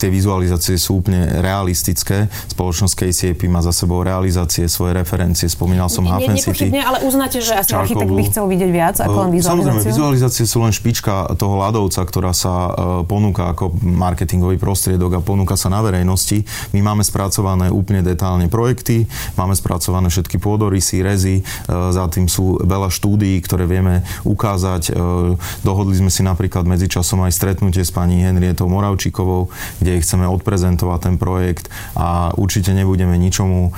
tie 0.00 0.08
vizualizácie 0.08 0.80
sú 0.80 1.04
úplne 1.04 1.44
realistické. 1.44 2.32
Spoločnosť 2.50 2.94
KCAP 2.96 3.46
má 3.52 3.60
za 3.60 3.76
sebou 3.76 4.00
realizácie, 4.00 4.64
svoje 4.66 4.96
referencie. 4.96 5.35
Spomínal 5.44 5.92
som 5.92 6.08
Hafen 6.08 6.40
City. 6.40 6.72
ale 6.72 7.04
uznáte, 7.04 7.44
že 7.44 7.52
asi 7.52 7.76
architekt 7.76 8.08
by 8.08 8.24
chcel 8.24 8.48
vidieť 8.48 8.70
viac 8.72 8.96
ako 9.04 9.28
len 9.28 9.30
vizualizáciu? 9.36 9.68
Samozrejme, 9.68 9.92
vizualizácie 9.92 10.44
sú 10.48 10.64
len 10.64 10.72
špička 10.72 11.36
toho 11.36 11.60
ľadovca, 11.60 12.00
ktorá 12.00 12.32
sa 12.32 12.52
e, 12.52 12.70
ponúka 13.04 13.52
ako 13.52 13.76
marketingový 13.84 14.56
prostriedok 14.56 15.18
a 15.18 15.20
ponúka 15.20 15.60
sa 15.60 15.68
na 15.68 15.84
verejnosti. 15.84 16.48
My 16.72 16.80
máme 16.80 17.04
spracované 17.04 17.68
úplne 17.68 18.00
detálne 18.00 18.48
projekty, 18.48 19.04
máme 19.36 19.52
spracované 19.52 20.08
všetky 20.08 20.40
pôdorysy, 20.40 21.04
rezy, 21.04 21.36
e, 21.40 21.42
za 21.68 22.08
tým 22.08 22.30
sú 22.30 22.56
veľa 22.64 22.88
štúdií, 22.88 23.36
ktoré 23.44 23.68
vieme 23.68 24.00
ukázať. 24.24 24.82
E, 24.88 25.36
dohodli 25.60 25.98
sme 26.00 26.08
si 26.08 26.24
napríklad 26.24 26.64
medzičasom 26.64 27.20
aj 27.26 27.36
stretnutie 27.36 27.84
s 27.84 27.92
pani 27.92 28.24
Henrietou 28.24 28.70
Moravčíkovou, 28.70 29.52
kde 29.82 30.00
chceme 30.00 30.24
odprezentovať 30.24 30.98
ten 31.12 31.16
projekt 31.20 31.68
a 31.98 32.30
určite 32.38 32.70
nebudeme 32.70 33.18
ničomu, 33.18 33.74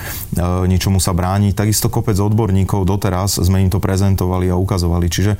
ničomu 0.69 1.01
sa 1.01 1.15
brániť. 1.15 1.48
Takisto 1.53 1.91
kopec 1.91 2.15
odborníkov 2.15 2.85
doteraz 2.85 3.39
sme 3.39 3.61
im 3.63 3.69
to 3.69 3.81
prezentovali 3.81 4.49
a 4.49 4.55
ukazovali. 4.55 5.07
Čiže 5.09 5.35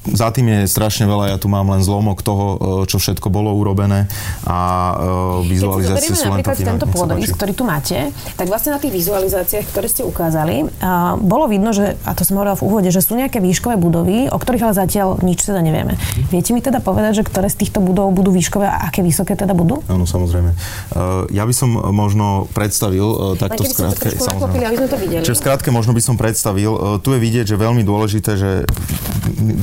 za 0.00 0.32
tým 0.32 0.48
je 0.48 0.60
strašne 0.64 1.04
veľa, 1.04 1.36
ja 1.36 1.38
tu 1.38 1.52
mám 1.52 1.68
len 1.68 1.84
zlomok 1.84 2.24
toho, 2.24 2.46
e, 2.56 2.56
čo 2.88 2.96
všetko 2.96 3.28
bolo 3.28 3.52
urobené 3.52 4.08
a 4.48 4.58
e, 4.96 5.52
vizualizácie 5.52 6.16
sú 6.16 6.32
len 6.32 6.40
taký 6.40 6.64
tento 6.64 6.88
pôdorys, 6.88 7.28
ktorý 7.36 7.52
tu 7.52 7.68
máte, 7.68 8.08
tak 8.34 8.48
vlastne 8.48 8.72
na 8.72 8.80
tých 8.80 8.96
vizualizáciách, 8.96 9.68
ktoré 9.68 9.86
ste 9.92 10.02
ukázali, 10.02 10.72
bolo 11.20 11.44
vidno, 11.46 11.76
že, 11.76 12.00
a 12.08 12.16
to 12.16 12.24
som 12.24 12.40
hovorila 12.40 12.56
v 12.56 12.64
úvode, 12.64 12.88
že 12.88 13.04
sú 13.04 13.14
nejaké 13.14 13.44
výškové 13.44 13.76
budovy, 13.76 14.32
o 14.32 14.38
ktorých 14.40 14.72
ale 14.72 14.74
zatiaľ 14.74 15.20
nič 15.20 15.44
teda 15.44 15.60
nevieme. 15.60 16.00
Viete 16.32 16.56
mi 16.56 16.64
teda 16.64 16.80
povedať, 16.80 17.20
že 17.20 17.24
ktoré 17.28 17.52
z 17.52 17.60
týchto 17.60 17.84
budov 17.84 18.08
budú 18.16 18.32
výškové 18.32 18.66
a 18.66 18.88
aké 18.88 19.04
vysoké 19.04 19.36
teda 19.36 19.52
budú? 19.52 19.84
Áno, 19.86 20.08
samozrejme. 20.08 20.50
E, 20.50 20.56
ja 21.28 21.44
by 21.44 21.54
som 21.54 21.70
možno 21.92 22.48
predstavil 22.56 23.36
takto 23.36 23.68
skrátke. 23.68 24.16
Samozrejme. 24.16 24.69
Aby 24.70 24.86
sme 24.86 24.86
to 24.86 24.98
videli. 25.02 25.26
Čiže 25.26 25.42
skrátke 25.42 25.74
možno 25.74 25.90
by 25.90 25.98
som 25.98 26.14
predstavil. 26.14 27.02
Tu 27.02 27.10
je 27.10 27.18
vidieť, 27.18 27.44
že 27.50 27.58
veľmi 27.58 27.82
dôležité, 27.82 28.38
že 28.38 28.62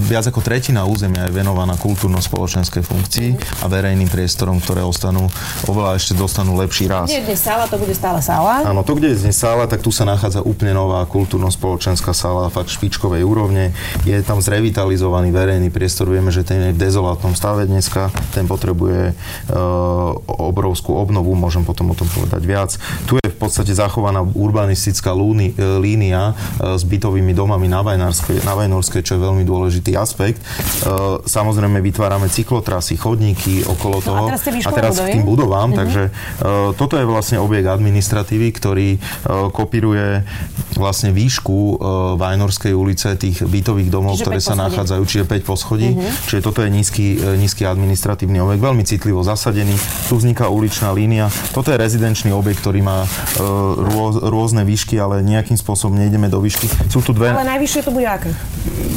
viac 0.09 0.27
ako 0.27 0.43
tretina 0.43 0.83
územia 0.83 1.29
je 1.29 1.37
venovaná 1.37 1.79
kultúrno-spoločenskej 1.79 2.83
funkcii 2.83 3.29
a 3.63 3.71
verejným 3.71 4.09
priestorom, 4.09 4.59
ktoré 4.59 4.83
ostanú 4.83 5.31
oveľa 5.69 5.95
ešte 5.95 6.17
dostanú 6.17 6.57
lepší 6.59 6.89
raz. 6.91 7.07
Kde 7.07 7.23
je 7.23 7.27
dnes 7.31 7.39
sála, 7.39 7.69
to 7.69 7.77
bude 7.79 7.93
stále 7.93 8.19
sála. 8.19 8.67
Áno, 8.67 8.81
to, 8.83 8.97
kde 8.97 9.13
je 9.13 9.23
dnes 9.23 9.37
sála, 9.37 9.69
tak 9.69 9.85
tu 9.85 9.93
sa 9.93 10.03
nachádza 10.03 10.41
úplne 10.41 10.73
nová 10.73 11.05
kultúrno-spoločenská 11.05 12.11
sála, 12.11 12.49
fakt 12.49 12.73
špičkovej 12.73 13.21
úrovne. 13.21 13.71
Je 14.03 14.17
tam 14.25 14.41
zrevitalizovaný 14.41 15.29
verejný 15.31 15.69
priestor, 15.69 16.09
vieme, 16.09 16.33
že 16.33 16.43
ten 16.43 16.59
je 16.67 16.75
v 16.75 16.81
dezolátnom 16.81 17.37
stave 17.37 17.69
dneska, 17.69 18.09
ten 18.33 18.49
potrebuje 18.49 19.13
uh, 19.13 20.17
obrovskú 20.25 20.97
obnovu, 20.97 21.37
môžem 21.37 21.61
potom 21.61 21.93
o 21.93 21.95
tom 21.95 22.09
povedať 22.09 22.41
viac. 22.43 22.73
Tu 23.05 23.21
je 23.21 23.29
v 23.29 23.37
podstate 23.37 23.69
zachovaná 23.77 24.25
urbanistická 24.25 24.96
lúni, 25.13 25.53
uh, 25.53 25.77
línia 25.81 26.33
uh, 26.33 26.77
s 26.77 26.83
bytovými 26.85 27.33
domami 27.33 27.69
na 27.69 27.81
Vajnorskej, 27.81 28.41
na 28.45 28.53
Vajnorskej, 28.57 29.01
čo 29.03 29.17
je 29.17 29.21
veľmi 29.21 29.43
dôležitý 29.43 29.97
aspekt. 29.97 30.39
E, 30.39 31.21
samozrejme 31.25 31.81
vytvárame 31.83 32.31
cyklotrasy, 32.31 32.95
chodníky 32.95 33.65
okolo 33.67 33.99
toho. 33.99 34.29
No 34.29 34.31
a 34.31 34.37
teraz, 34.39 34.65
a 34.67 34.71
teraz 34.71 34.95
k 35.01 35.19
tým 35.19 35.25
budovám, 35.27 35.73
mm-hmm. 35.73 35.79
takže 35.79 36.03
e, 36.07 36.11
toto 36.77 36.95
je 36.95 37.05
vlastne 37.05 37.37
objekt 37.41 37.67
administratívy, 37.67 38.47
ktorý 38.55 38.89
e, 38.95 38.99
kopíruje 39.51 40.23
vlastne 40.77 41.09
výšku 41.09 41.81
Vajnorskej 42.21 42.69
ulice, 42.77 43.17
tých 43.17 43.41
bytových 43.41 43.89
domov, 43.89 44.13
čiže 44.13 44.23
ktoré 44.29 44.37
sa 44.37 44.53
poschodí. 44.53 44.61
nachádzajú, 44.61 45.03
čiže 45.09 45.25
5 45.25 45.41
poschodí. 45.41 45.89
Mm-hmm. 45.89 46.25
Čiže 46.29 46.41
toto 46.45 46.59
je 46.61 46.69
nízky, 46.69 47.17
nízky 47.17 47.65
administratívny 47.65 48.37
objekt, 48.37 48.61
veľmi 48.61 48.83
citlivo 48.85 49.25
zasadený. 49.25 49.73
Tu 50.05 50.13
vzniká 50.13 50.53
uličná 50.53 50.93
línia. 50.93 51.33
Toto 51.49 51.73
je 51.73 51.81
rezidenčný 51.81 52.29
objekt, 52.29 52.61
ktorý 52.61 52.85
má 52.85 53.09
rôz, 53.73 54.21
rôzne 54.21 54.69
výšky, 54.69 54.86
ale 54.95 55.19
nejakým 55.19 55.59
spôsobom 55.59 55.99
nejdeme 55.99 56.31
do 56.31 56.39
výšky. 56.39 56.71
Sú 56.87 57.03
tu 57.03 57.11
dve... 57.11 57.35
Ale 57.35 57.43
najvyššie 57.43 57.81
to 57.83 57.91
bude 57.91 58.07
aké? 58.07 58.31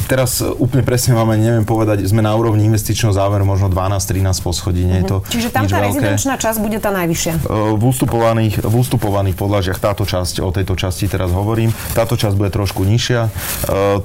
Teraz 0.07 0.43
úplne 0.43 0.87
presne 0.87 1.15
máme, 1.19 1.39
neviem 1.39 1.67
povedať, 1.67 2.07
sme 2.07 2.23
na 2.23 2.35
úrovni 2.35 2.67
investičného 2.67 3.15
záveru 3.15 3.43
možno 3.43 3.71
12-13 3.71 4.43
poschodí, 4.43 4.83
nie 4.87 5.03
je 5.03 5.07
to 5.11 5.17
mhm. 5.23 5.31
Čiže 5.31 5.49
tam 5.51 5.65
tá 5.67 5.79
rezidenčná 5.83 6.35
časť 6.39 6.59
bude 6.63 6.79
tá 6.79 6.91
najvyššia? 6.95 7.35
V 7.75 7.83
ústupovaných, 7.83 8.63
v 8.63 8.75
ústupovaných 8.75 9.37
podlažiach 9.39 9.79
táto 9.79 10.07
časť, 10.07 10.43
o 10.43 10.51
tejto 10.55 10.75
časti 10.79 11.11
teraz 11.11 11.35
hovorím, 11.35 11.75
táto 11.95 12.15
časť 12.15 12.35
bude 12.35 12.51
trošku 12.53 12.83
nižšia. 12.85 13.31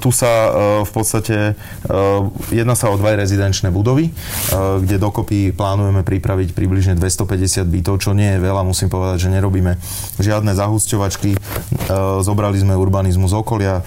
Tu 0.00 0.08
sa 0.14 0.30
v 0.86 0.90
podstate 0.90 1.58
jedná 2.50 2.74
sa 2.78 2.88
o 2.88 2.96
dva 2.96 3.18
rezidenčné 3.18 3.74
budovy, 3.74 4.14
kde 4.54 4.96
dokopy 4.96 5.50
plánujeme 5.52 6.06
pripraviť 6.06 6.54
približne 6.54 6.94
250 6.94 7.66
bytov, 7.66 8.00
čo 8.00 8.14
nie 8.14 8.36
je 8.36 8.38
veľa, 8.40 8.62
musím 8.62 8.88
povedať, 8.88 9.26
že 9.26 9.34
nerobíme 9.34 9.76
žiadne 10.22 10.54
zahusťovačky. 10.54 11.36
Zobrali 12.20 12.58
sme 12.58 12.74
urbanizmus 12.74 13.30
okolia, 13.30 13.82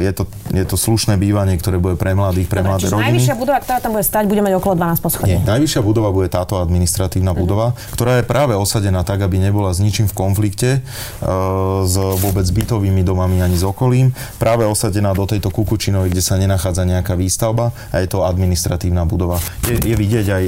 je 0.00 0.12
to, 0.12 0.28
je 0.52 0.64
to 0.66 0.76
slušné 0.76 1.16
bývanie, 1.16 1.56
ktoré 1.56 1.80
bude 1.80 1.96
pre 1.96 2.12
mladých, 2.12 2.48
pre 2.48 2.60
Dobre, 2.60 2.70
mladé 2.76 2.86
rodiny. 2.90 3.06
najvyššia 3.10 3.34
budova, 3.36 3.58
ktorá 3.64 3.78
tam 3.80 3.92
bude 3.96 4.04
stať, 4.04 4.24
bude 4.28 4.42
mať 4.44 4.54
okolo 4.60 4.74
12 4.76 5.04
poschodí. 5.04 5.30
Nie, 5.36 5.40
najvyššia 5.44 5.80
budova 5.80 6.10
bude 6.12 6.28
táto 6.28 6.60
administratívna 6.60 7.32
mm-hmm. 7.32 7.42
budova, 7.42 7.66
ktorá 7.96 8.20
je 8.20 8.24
práve 8.28 8.52
osadená 8.56 9.02
tak, 9.02 9.24
aby 9.24 9.40
nebola 9.40 9.72
s 9.72 9.80
ničím 9.80 10.06
v 10.06 10.14
konflikte 10.14 10.70
uh, 10.80 11.84
s 11.88 11.94
vôbec 11.96 12.44
bytovými 12.44 13.00
domami 13.00 13.40
ani 13.40 13.56
s 13.56 13.64
okolím. 13.64 14.12
Práve 14.36 14.68
osadená 14.68 15.16
do 15.16 15.24
tejto 15.24 15.48
Kukučinovej, 15.48 16.12
kde 16.12 16.22
sa 16.22 16.36
nenachádza 16.36 16.84
nejaká 16.84 17.16
výstavba 17.16 17.72
a 17.90 17.96
je 18.02 18.08
to 18.08 18.22
administratívna 18.22 19.08
budova. 19.08 19.40
Je, 19.66 19.76
je 19.76 19.96
vidieť 19.96 20.26
aj 20.28 20.44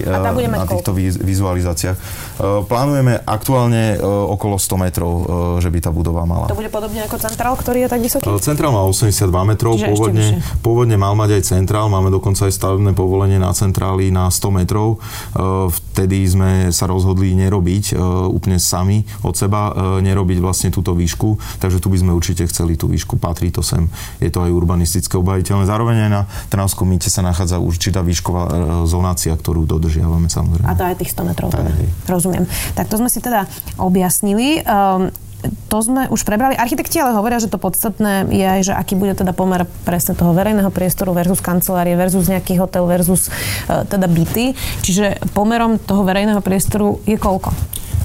na 0.48 0.64
týchto 0.68 0.92
vizualizáciách. 1.20 1.96
Uh, 1.96 2.62
plánujeme 2.66 3.20
aktuálne 3.24 3.96
okolo 4.02 4.56
100 4.56 4.84
metrov, 4.84 5.12
že 5.58 5.68
by 5.68 5.78
tá 5.82 5.90
budova 5.90 6.24
mala. 6.24 6.50
To 6.50 6.58
bude 6.58 6.72
podobne 6.82 7.06
ako 7.06 7.16
centrál, 7.22 7.54
ktorý 7.54 7.86
je 7.86 7.88
tak 7.94 8.00
vysoký? 8.02 8.26
Uh, 8.26 8.42
centrál 8.42 8.74
má 8.74 8.82
82 8.82 9.30
metrov, 9.54 9.78
pôvodne, 9.78 10.42
pôvodne 10.66 10.98
mal 10.98 11.14
mať 11.14 11.38
aj 11.38 11.42
centrál, 11.54 11.86
máme 11.86 12.10
dokonca 12.10 12.50
aj 12.50 12.58
stavebné 12.58 12.90
povolenie 12.90 13.38
na 13.38 13.54
centrály 13.54 14.10
na 14.10 14.26
100 14.26 14.50
metrov. 14.50 14.98
E, 14.98 15.70
vtedy 15.70 16.26
sme 16.26 16.50
sa 16.74 16.90
rozhodli 16.90 17.38
nerobiť 17.38 17.94
e, 17.94 18.02
úplne 18.26 18.58
sami 18.58 19.06
od 19.22 19.38
seba, 19.38 19.70
e, 19.70 20.02
nerobiť 20.02 20.42
vlastne 20.42 20.74
túto 20.74 20.90
výšku, 20.98 21.62
takže 21.62 21.78
tu 21.78 21.86
by 21.86 22.02
sme 22.02 22.10
určite 22.10 22.50
chceli 22.50 22.74
tú 22.74 22.90
výšku, 22.90 23.14
patrí 23.22 23.54
to 23.54 23.62
sem, 23.62 23.86
je 24.18 24.32
to 24.32 24.42
aj 24.42 24.50
urbanistické 24.50 25.14
obajiteľné. 25.22 25.70
Zároveň 25.70 26.08
aj 26.08 26.10
na 26.10 26.22
Trnavskom 26.50 26.90
mýte 26.90 27.06
sa 27.06 27.22
nachádza 27.22 27.62
určitá 27.62 28.02
výšková 28.02 28.42
zonácia, 28.90 29.30
ktorú 29.38 29.70
dodržiavame 29.70 30.26
samozrejme. 30.26 30.66
A 30.66 30.74
to 30.74 30.82
aj 30.82 30.98
tých 30.98 31.14
100 31.14 31.30
metrov. 31.30 31.54
Teda. 31.54 31.70
Rozumiem. 32.10 32.44
Tak 32.74 32.90
to 32.90 32.98
sme 32.98 33.06
si 33.06 33.22
teda 33.22 33.46
objasnili. 33.78 34.66
Um, 34.66 35.14
to 35.42 35.78
sme 35.82 36.06
už 36.12 36.22
prebrali. 36.22 36.54
Architekti 36.54 37.02
ale 37.02 37.16
hovoria, 37.16 37.42
že 37.42 37.50
to 37.50 37.58
podstatné 37.58 38.30
je 38.30 38.46
aj, 38.46 38.60
že 38.70 38.72
aký 38.76 38.94
bude 38.94 39.16
teda 39.16 39.34
pomer 39.34 39.66
presne 39.82 40.14
toho 40.14 40.30
verejného 40.36 40.70
priestoru 40.70 41.10
versus 41.16 41.42
kancelárie 41.42 41.98
versus 41.98 42.30
nejaký 42.30 42.60
hotel 42.62 42.86
versus 42.86 43.26
uh, 43.26 43.82
teda 43.88 44.06
byty. 44.06 44.54
Čiže 44.84 45.18
pomerom 45.34 45.82
toho 45.82 46.06
verejného 46.06 46.40
priestoru 46.44 47.02
je 47.08 47.18
koľko? 47.18 47.50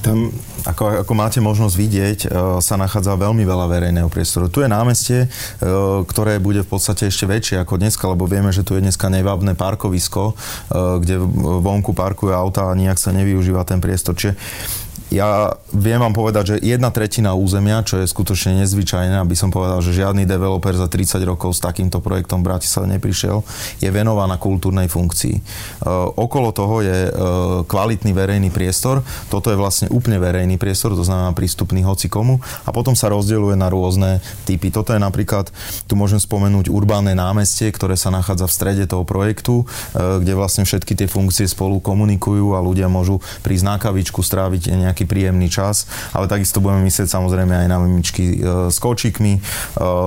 Tam 0.02 0.34
ako, 0.68 1.08
ako 1.08 1.14
máte 1.16 1.40
možnosť 1.40 1.76
vidieť, 1.80 2.20
e, 2.28 2.30
sa 2.60 2.76
nachádza 2.76 3.16
veľmi 3.16 3.48
veľa 3.48 3.72
verejného 3.72 4.12
priestoru. 4.12 4.52
Tu 4.52 4.68
je 4.68 4.70
námestie, 4.70 5.20
e, 5.24 5.28
ktoré 6.04 6.44
bude 6.44 6.68
v 6.68 6.70
podstate 6.76 7.08
ešte 7.08 7.24
väčšie 7.24 7.64
ako 7.64 7.80
dneska, 7.80 8.04
lebo 8.12 8.28
vieme, 8.28 8.52
že 8.52 8.68
tu 8.68 8.76
je 8.76 8.84
dneska 8.84 9.08
nevábne 9.08 9.56
parkovisko, 9.56 10.36
kde 10.74 11.22
vonku 11.64 11.96
parkujú 11.96 12.36
auta 12.36 12.68
a 12.68 12.76
nijak 12.76 13.00
sa 13.00 13.16
nevyužíva 13.16 13.64
ten 13.64 13.80
priestor. 13.80 14.20
Čiže 14.20 14.36
ja 15.08 15.56
viem 15.72 16.00
vám 16.00 16.12
povedať, 16.12 16.44
že 16.56 16.56
jedna 16.64 16.92
tretina 16.92 17.32
územia, 17.32 17.84
čo 17.84 18.00
je 18.00 18.08
skutočne 18.08 18.64
nezvyčajné, 18.64 19.20
aby 19.20 19.36
som 19.36 19.52
povedal, 19.52 19.80
že 19.80 19.96
žiadny 19.96 20.28
developer 20.28 20.76
za 20.76 20.88
30 20.92 21.24
rokov 21.28 21.56
s 21.56 21.64
takýmto 21.64 22.04
projektom 22.04 22.44
v 22.44 22.52
Bratislave 22.52 22.88
neprišiel, 22.98 23.44
je 23.84 23.90
venovaná 23.92 24.36
kultúrnej 24.36 24.92
funkcii. 24.92 25.36
E, 25.38 25.42
okolo 26.16 26.52
toho 26.52 26.84
je 26.84 26.98
e, 27.08 27.12
kvalitný 27.68 28.12
verejný 28.12 28.50
priestor, 28.52 29.04
toto 29.28 29.52
je 29.52 29.60
vlastne 29.60 29.88
úplne 29.92 30.20
verejný 30.20 30.56
priestor, 30.60 30.96
to 30.96 31.08
znamená 31.08 31.32
prístupný 31.32 31.84
hoci 31.84 32.08
komu 32.12 32.40
a 32.64 32.70
potom 32.72 32.96
sa 32.96 33.12
rozdeľuje 33.12 33.56
na 33.56 33.68
rôzne 33.72 34.24
typy. 34.44 34.72
Toto 34.72 34.96
je 34.96 35.00
napríklad, 35.00 35.52
tu 35.88 35.94
môžem 36.00 36.20
spomenúť 36.20 36.72
urbánne 36.72 37.16
námestie, 37.16 37.72
ktoré 37.72 37.96
sa 38.00 38.12
nachádza 38.12 38.48
v 38.48 38.56
strede 38.56 38.84
toho 38.88 39.08
projektu, 39.08 39.68
e, 39.94 40.24
kde 40.24 40.34
vlastne 40.36 40.64
všetky 40.64 40.96
tie 40.96 41.08
funkcie 41.12 41.48
spolu 41.48 41.80
komunikujú 41.80 42.56
a 42.56 42.64
ľudia 42.64 42.88
môžu 42.92 43.20
prísť 43.44 43.64
na 43.68 43.76
kavičku, 43.80 44.20
stráviť 44.24 44.74
nejaký 44.74 44.97
nejaký 44.98 45.06
príjemný 45.06 45.46
čas, 45.46 45.86
ale 46.10 46.26
takisto 46.26 46.58
budeme 46.58 46.82
myslieť 46.90 47.06
samozrejme 47.06 47.54
aj 47.54 47.68
na 47.70 47.78
mimičky 47.78 48.42
e, 48.42 48.74
s 48.74 48.82
kočikmi, 48.82 49.38
e, 49.38 49.42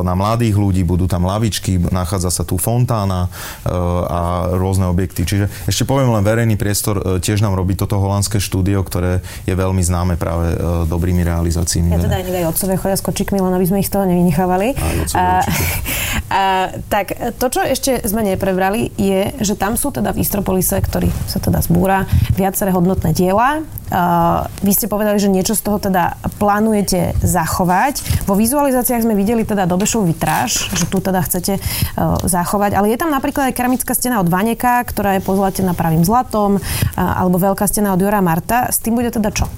na 0.03 0.19
mladých 0.19 0.59
ľudí, 0.59 0.83
budú 0.83 1.07
tam 1.07 1.31
lavičky, 1.31 1.79
nachádza 1.95 2.35
sa 2.35 2.43
tu 2.43 2.59
fontána 2.59 3.31
e, 3.63 3.71
a 4.11 4.51
rôzne 4.59 4.91
objekty. 4.91 5.23
Čiže 5.23 5.47
ešte 5.71 5.87
poviem 5.87 6.11
len 6.11 6.27
verejný 6.27 6.59
priestor, 6.59 7.23
tiež 7.23 7.39
nám 7.39 7.55
robí 7.55 7.79
toto 7.79 8.03
holandské 8.03 8.43
štúdio, 8.43 8.83
ktoré 8.83 9.23
je 9.47 9.55
veľmi 9.55 9.79
známe 9.79 10.19
práve 10.19 10.59
dobrými 10.91 11.23
realizáciami. 11.23 11.95
Ja 11.95 12.03
teda 12.03 12.19
aj 12.19 12.27
aj 12.27 12.47
otcovia 12.51 12.77
chodia 12.83 12.99
s 12.99 13.05
kočikmi, 13.07 13.39
len 13.39 13.55
aby 13.55 13.67
sme 13.71 13.79
ich 13.79 13.87
z 13.87 13.95
toho 13.95 14.11
nevynechávali. 14.11 14.75
A, 15.15 15.45
a, 16.41 16.43
tak 16.91 17.15
to, 17.39 17.47
čo 17.47 17.63
ešte 17.63 18.03
sme 18.09 18.27
neprebrali, 18.27 18.91
je, 18.99 19.39
že 19.39 19.55
tam 19.55 19.79
sú 19.79 19.95
teda 19.95 20.11
v 20.11 20.25
Istropolise, 20.25 20.75
ktorý 20.81 21.13
sa 21.29 21.39
teda 21.39 21.63
zbúra, 21.63 22.09
viaceré 22.35 22.73
hodnotné 22.73 23.13
diela. 23.15 23.63
Uh, 23.91 24.47
vy 24.63 24.71
ste 24.71 24.87
povedali, 24.87 25.19
že 25.19 25.27
niečo 25.27 25.59
z 25.59 25.67
toho 25.67 25.83
teda 25.83 26.15
plánujete 26.39 27.19
zachovať. 27.21 28.23
Vo 28.23 28.39
vizualizáciách 28.39 29.03
sme 29.03 29.19
videli 29.19 29.43
teda 29.43 29.67
Dobešov 29.67 30.07
vitráž, 30.07 30.71
že 30.79 30.87
tu 30.87 31.03
teda 31.03 31.19
chcete 31.27 31.59
uh, 31.59 32.17
zachovať, 32.23 32.79
ale 32.79 32.95
je 32.95 32.99
tam 33.03 33.11
napríklad 33.11 33.51
aj 33.51 33.57
keramická 33.59 33.93
stena 33.99 34.23
od 34.23 34.31
Vaneka, 34.31 34.87
ktorá 34.87 35.19
je 35.19 35.27
pozlatená 35.27 35.75
pravým 35.75 36.07
zlatom, 36.07 36.59
uh, 36.59 36.63
alebo 36.97 37.43
veľká 37.43 37.67
stena 37.67 37.93
od 37.95 38.01
Jura 38.01 38.23
Marta. 38.23 38.71
S 38.71 38.79
tým 38.79 38.95
bude 38.95 39.11
teda 39.11 39.35
čo? 39.35 39.51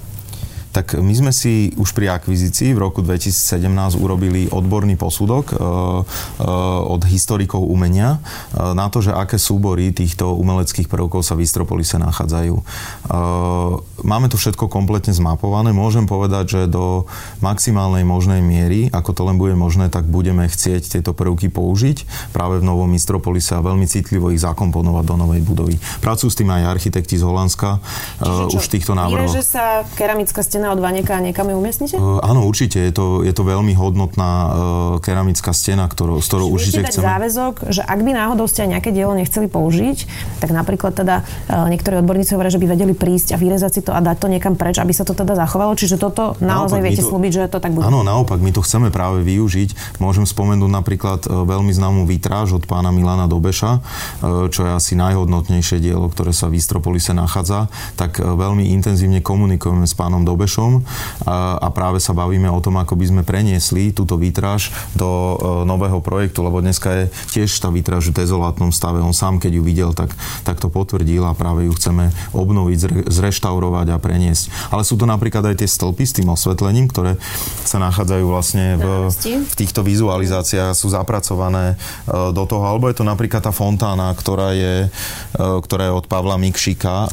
Tak 0.73 0.97
my 0.97 1.13
sme 1.13 1.33
si 1.37 1.77
už 1.77 1.93
pri 1.93 2.17
akvizícii 2.17 2.73
v 2.73 2.81
roku 2.81 3.05
2017 3.05 3.69
urobili 4.01 4.49
odborný 4.49 4.97
posudok 4.97 5.53
e, 5.53 5.55
e, 5.55 5.63
od 6.89 7.05
historikov 7.05 7.69
umenia 7.69 8.17
e, 8.17 8.73
na 8.73 8.89
to, 8.89 9.05
že 9.05 9.13
aké 9.13 9.37
súbory 9.37 9.93
týchto 9.93 10.33
umeleckých 10.33 10.89
prvkov 10.89 11.21
sa 11.21 11.37
v 11.37 11.45
Istropolise 11.45 12.01
nachádzajú. 12.01 12.57
Máme 14.03 14.27
to 14.33 14.41
všetko 14.41 14.73
kompletne 14.73 15.13
zmapované. 15.13 15.77
Môžem 15.77 16.09
povedať, 16.09 16.45
že 16.49 16.61
do 16.73 17.05
maximálnej 17.45 18.09
možnej 18.09 18.41
miery, 18.41 18.89
ako 18.89 19.11
to 19.13 19.23
len 19.29 19.37
bude 19.37 19.53
možné, 19.53 19.93
tak 19.93 20.09
budeme 20.09 20.49
chcieť 20.49 20.99
tieto 20.99 21.13
prvky 21.13 21.53
použiť 21.53 22.33
práve 22.33 22.59
v 22.59 22.65
novom 22.65 22.89
Istropolise 22.97 23.53
a 23.53 23.61
veľmi 23.61 23.85
citlivo 23.85 24.33
ich 24.33 24.41
zakomponovať 24.41 25.05
do 25.05 25.17
novej 25.21 25.43
budovy. 25.45 25.77
Pracujú 26.01 26.33
s 26.33 26.39
tým 26.41 26.49
aj 26.49 26.81
architekti 26.81 27.21
z 27.21 27.29
Holandska 27.29 27.85
Čiže 28.23 28.57
už 28.57 28.63
v 28.65 28.73
týchto 28.79 28.93
návrhoch. 28.97 29.35
že 29.35 29.45
sa 29.45 29.85
keramická 29.99 30.41
stena 30.41 30.62
stena 30.63 30.79
od 30.79 30.79
Vaneka 30.79 31.19
a 31.19 31.21
niekam 31.21 31.51
ju 31.51 31.59
umiestnite? 31.59 31.99
Uh, 31.99 32.23
áno, 32.23 32.47
určite. 32.47 32.79
Je 32.79 32.95
to, 32.95 33.27
je 33.27 33.35
to 33.35 33.43
veľmi 33.43 33.75
hodnotná 33.75 34.31
uh, 34.31 34.51
keramická 35.03 35.51
stena, 35.51 35.91
ktorú, 35.91 36.23
s 36.23 36.31
ktorou 36.31 36.55
určite 36.55 36.87
chceme... 36.87 37.03
záväzok, 37.03 37.67
že 37.75 37.83
ak 37.83 37.99
by 37.99 38.15
náhodou 38.15 38.47
ste 38.47 38.63
aj 38.63 38.79
nejaké 38.79 38.95
dielo 38.95 39.11
nechceli 39.19 39.51
použiť, 39.51 40.07
tak 40.39 40.55
napríklad 40.55 40.95
teda 40.95 41.27
uh, 41.27 41.67
niektorí 41.67 41.99
odborníci 41.99 42.39
hovoria, 42.39 42.55
že 42.55 42.63
by 42.63 42.79
vedeli 42.79 42.95
prísť 42.95 43.35
a 43.35 43.37
vyrezať 43.43 43.71
si 43.75 43.81
to 43.83 43.91
a 43.91 43.99
dať 43.99 44.17
to 44.23 44.31
niekam 44.31 44.55
preč, 44.55 44.79
aby 44.79 44.95
sa 44.95 45.03
to 45.03 45.19
teda 45.19 45.35
zachovalo. 45.35 45.75
Čiže 45.75 45.99
toto 45.99 46.39
naozaj 46.39 46.79
naopak, 46.79 46.87
viete 46.87 47.03
to, 47.03 47.11
slúbiť, 47.11 47.31
že 47.35 47.43
to 47.51 47.59
tak 47.59 47.75
bude. 47.75 47.83
Áno, 47.83 48.07
naopak, 48.07 48.39
my 48.39 48.55
to 48.55 48.63
chceme 48.63 48.95
práve 48.95 49.27
využiť. 49.27 49.99
Môžem 49.99 50.31
spomenúť 50.31 50.71
napríklad 50.71 51.27
uh, 51.27 51.43
veľmi 51.43 51.75
známú 51.75 52.07
vitráž 52.07 52.55
od 52.55 52.71
pána 52.71 52.95
Milana 52.95 53.27
Dobeša, 53.27 53.83
uh, 53.83 54.47
čo 54.47 54.63
je 54.63 54.71
asi 54.71 54.95
najhodnotnejšie 54.95 55.83
dielo, 55.83 56.07
ktoré 56.07 56.31
sa 56.31 56.47
v 56.47 56.63
Istropolise 56.63 57.11
nachádza, 57.11 57.67
tak 57.99 58.23
veľmi 58.23 58.71
intenzívne 58.79 59.19
komunikujeme 59.19 59.91
s 59.91 59.99
pánom 59.99 60.23
Dobešom 60.23 60.52
Benešom 60.53 60.85
a, 61.25 61.65
práve 61.73 61.97
sa 61.97 62.13
bavíme 62.13 62.53
o 62.53 62.61
tom, 62.61 62.77
ako 62.77 62.93
by 62.93 63.05
sme 63.09 63.23
preniesli 63.25 63.97
túto 63.97 64.21
výtraž 64.21 64.69
do 64.93 65.09
e, 65.09 65.37
nového 65.65 66.05
projektu, 66.05 66.45
lebo 66.45 66.61
dneska 66.61 66.93
je 66.93 67.05
tiež 67.33 67.49
tá 67.57 67.73
výtraž 67.73 68.13
v 68.13 68.21
dezolátnom 68.21 68.69
stave. 68.69 69.01
On 69.01 69.17
sám, 69.17 69.41
keď 69.41 69.57
ju 69.57 69.63
videl, 69.65 69.91
tak, 69.97 70.13
tak 70.45 70.61
to 70.61 70.69
potvrdil 70.69 71.25
a 71.25 71.33
práve 71.33 71.65
ju 71.65 71.73
chceme 71.73 72.13
obnoviť, 72.37 72.77
zre, 72.77 73.01
zreštaurovať 73.09 73.97
a 73.97 73.97
preniesť. 73.97 74.69
Ale 74.69 74.85
sú 74.85 75.01
to 75.01 75.09
napríklad 75.09 75.49
aj 75.49 75.65
tie 75.65 75.69
stĺpy 75.73 76.05
s 76.05 76.13
tým 76.21 76.29
osvetlením, 76.29 76.93
ktoré 76.93 77.17
sa 77.65 77.81
nachádzajú 77.81 78.25
vlastne 78.29 78.77
v, 78.77 79.09
v 79.49 79.55
týchto 79.57 79.81
vizualizáciách, 79.81 80.77
sú 80.77 80.93
zapracované 80.93 81.73
e, 81.73 81.77
do 82.37 82.45
toho. 82.45 82.69
Alebo 82.69 82.93
je 82.93 83.01
to 83.01 83.09
napríklad 83.09 83.41
tá 83.41 83.57
fontána, 83.57 84.13
ktorá 84.13 84.53
je, 84.53 84.93
e, 85.33 85.41
ktorá 85.65 85.89
je 85.89 85.97
od 85.97 86.05
Pavla 86.05 86.37
Mikšika. 86.37 87.09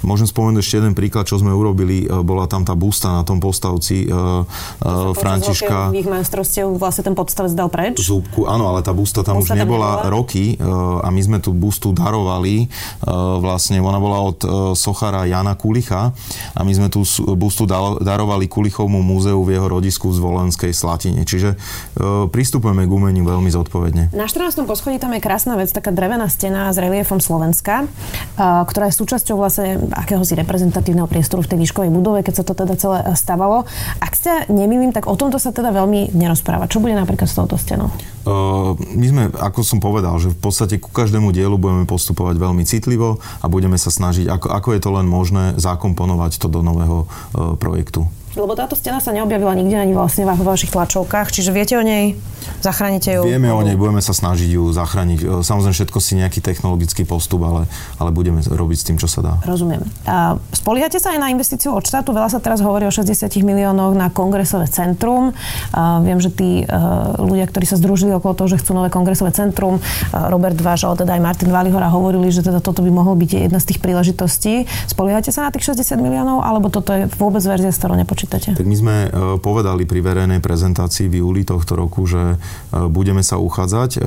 Môžem 0.00 0.24
spomenúť 0.24 0.64
ešte 0.64 0.78
jeden 0.78 0.94
príklad, 0.94 1.26
čo 1.26 1.36
sme 1.42 1.50
urobili. 1.50 2.06
Bolo 2.06 2.37
bola 2.38 2.46
tam 2.46 2.62
tá 2.62 2.78
busta 2.78 3.10
na 3.10 3.22
tom 3.26 3.42
postavci 3.42 4.06
uh, 4.06 4.46
uh, 4.46 5.10
Františka. 5.10 5.90
Ich 5.90 6.06
majstrovstiev 6.06 6.70
vlastne 6.78 7.10
ten 7.10 7.18
podstavec 7.18 7.50
dal 7.50 7.66
preč? 7.66 7.98
Zúbku, 7.98 8.46
áno, 8.46 8.70
ale 8.70 8.86
tá 8.86 8.94
busta 8.94 9.26
tam 9.26 9.42
busta 9.42 9.58
už 9.58 9.66
nebola, 9.66 10.06
nebola 10.06 10.10
roky 10.14 10.54
uh, 10.54 11.02
a 11.02 11.10
my 11.10 11.18
sme 11.18 11.38
tú 11.42 11.50
bustu 11.50 11.90
darovali. 11.90 12.70
Uh, 13.02 13.42
vlastne 13.42 13.82
ona 13.82 13.98
bola 13.98 14.18
od 14.22 14.38
uh, 14.46 14.50
sochara 14.78 15.26
Jana 15.26 15.58
Kulicha 15.58 16.14
a 16.54 16.60
my 16.62 16.70
sme 16.70 16.86
tú 16.86 17.02
bustu 17.34 17.66
dal, 17.66 17.98
darovali 17.98 18.46
Kulichovmu 18.46 19.02
múzeu 19.02 19.42
v 19.42 19.58
jeho 19.58 19.66
rodisku 19.66 20.14
v 20.14 20.22
Zvolenskej 20.22 20.70
Slatine. 20.70 21.26
Čiže 21.26 21.58
uh, 21.58 22.30
pristupujeme 22.30 22.86
k 22.86 22.90
umeniu 22.94 23.26
veľmi 23.26 23.50
zodpovedne. 23.50 24.14
Na 24.14 24.30
14. 24.30 24.62
poschodí 24.62 25.02
tam 25.02 25.10
je 25.16 25.20
krásna 25.24 25.58
vec, 25.58 25.74
taká 25.74 25.90
drevená 25.90 26.30
stena 26.30 26.70
s 26.70 26.78
reliefom 26.78 27.18
Slovenska, 27.18 27.82
uh, 27.82 28.62
ktorá 28.62 28.92
je 28.92 28.94
súčasťou 28.94 29.34
vlastne 29.40 29.90
akéhosi 29.90 30.38
reprezentatívneho 30.38 31.10
priestoru 31.10 31.42
v 31.42 31.50
tej 31.50 31.58
výškovej 31.66 31.90
budove 31.90 32.27
keď 32.28 32.34
sa 32.36 32.44
to 32.44 32.52
teda 32.52 32.76
celé 32.76 33.00
eh, 33.00 33.16
stavalo. 33.16 33.64
Ak 34.04 34.12
sa 34.12 34.44
nemýlim, 34.52 34.92
tak 34.92 35.08
o 35.08 35.16
tomto 35.16 35.40
sa 35.40 35.48
teda 35.48 35.72
veľmi 35.72 36.12
nerozpráva. 36.12 36.68
Čo 36.68 36.84
bude 36.84 36.92
napríklad 36.92 37.24
s 37.24 37.40
touto 37.40 37.56
stenou? 37.56 37.88
Uh, 38.28 38.76
my 38.92 39.06
sme, 39.08 39.22
ako 39.32 39.64
som 39.64 39.80
povedal, 39.80 40.12
že 40.20 40.28
v 40.28 40.36
podstate 40.36 40.76
ku 40.76 40.92
každému 40.92 41.32
dielu 41.32 41.56
budeme 41.56 41.88
postupovať 41.88 42.36
veľmi 42.36 42.68
citlivo 42.68 43.24
a 43.40 43.46
budeme 43.48 43.80
sa 43.80 43.88
snažiť, 43.88 44.28
ako, 44.28 44.52
ako 44.52 44.68
je 44.76 44.80
to 44.84 44.90
len 44.92 45.08
možné, 45.08 45.56
zakomponovať 45.56 46.36
to 46.36 46.52
do 46.52 46.60
nového 46.60 47.08
uh, 47.08 47.56
projektu. 47.56 48.04
Lebo 48.38 48.54
táto 48.54 48.78
stena 48.78 49.02
sa 49.02 49.10
neobjavila 49.10 49.58
nikde 49.58 49.74
ani 49.74 49.92
vlastne 49.98 50.22
vo 50.22 50.46
vašich 50.46 50.70
tlačovkách, 50.70 51.34
čiže 51.34 51.50
viete 51.50 51.74
o 51.74 51.82
nej? 51.82 52.14
Zachránite 52.62 53.18
ju? 53.18 53.22
Vieme 53.26 53.50
o 53.50 53.60
nej, 53.62 53.74
budeme 53.74 54.02
sa 54.02 54.14
snažiť 54.14 54.50
ju 54.56 54.70
zachrániť. 54.72 55.18
E, 55.20 55.26
samozrejme, 55.44 55.74
všetko 55.74 55.98
si 55.98 56.18
nejaký 56.18 56.40
technologický 56.40 57.02
postup, 57.04 57.44
ale, 57.44 57.62
ale 57.98 58.10
budeme 58.14 58.40
robiť 58.40 58.78
s 58.78 58.84
tým, 58.86 58.96
čo 58.96 59.06
sa 59.10 59.20
dá. 59.20 59.34
Rozumiem. 59.44 59.82
A 60.06 60.38
spoliehate 60.54 60.98
sa 61.02 61.14
aj 61.14 61.20
na 61.22 61.28
investíciu 61.34 61.74
od 61.74 61.84
štátu? 61.84 62.14
Veľa 62.14 62.30
sa 62.32 62.38
teraz 62.42 62.62
hovorí 62.62 62.86
o 62.88 62.92
60 62.94 63.28
miliónoch 63.42 63.94
na 63.94 64.08
kongresové 64.10 64.66
centrum. 64.70 65.34
A 65.74 66.00
viem, 66.00 66.18
že 66.18 66.32
tí 66.32 66.64
uh, 66.64 67.14
ľudia, 67.20 67.46
ktorí 67.46 67.66
sa 67.68 67.76
združili 67.76 68.14
okolo 68.16 68.34
toho, 68.34 68.48
že 68.56 68.60
chcú 68.62 68.74
nové 68.74 68.88
kongresové 68.90 69.30
centrum, 69.34 69.82
Robert 70.10 70.58
Váš, 70.58 70.88
ale 70.88 71.04
teda 71.04 71.14
aj 71.18 71.22
Martin 71.22 71.50
Valihora 71.52 71.90
hovorili, 71.92 72.32
že 72.32 72.42
teda 72.42 72.58
toto 72.58 72.80
by 72.82 72.90
mohol 72.90 73.14
byť 73.18 73.50
jedna 73.50 73.58
z 73.60 73.74
tých 73.74 73.78
príležitostí. 73.82 74.66
Spoliehate 74.90 75.30
sa 75.30 75.46
na 75.46 75.50
tých 75.54 75.74
60 75.74 76.00
miliónov, 76.00 76.42
alebo 76.42 76.72
toto 76.72 76.94
je 76.94 77.06
vôbec 77.20 77.42
verzia, 77.44 77.70
s 77.70 77.78
ktorou 77.78 77.98
nepočítate? 77.98 78.27
Tak 78.28 78.66
my 78.68 78.76
sme 78.76 78.96
uh, 79.08 79.10
povedali 79.40 79.88
pri 79.88 80.04
verejnej 80.04 80.40
prezentácii 80.44 81.08
v 81.08 81.24
júli 81.24 81.42
tohto 81.48 81.74
roku, 81.74 82.04
že 82.04 82.38
E, 82.68 82.86
budeme 82.88 83.24
sa 83.24 83.40
uchádzať 83.40 83.90
e, 83.96 84.00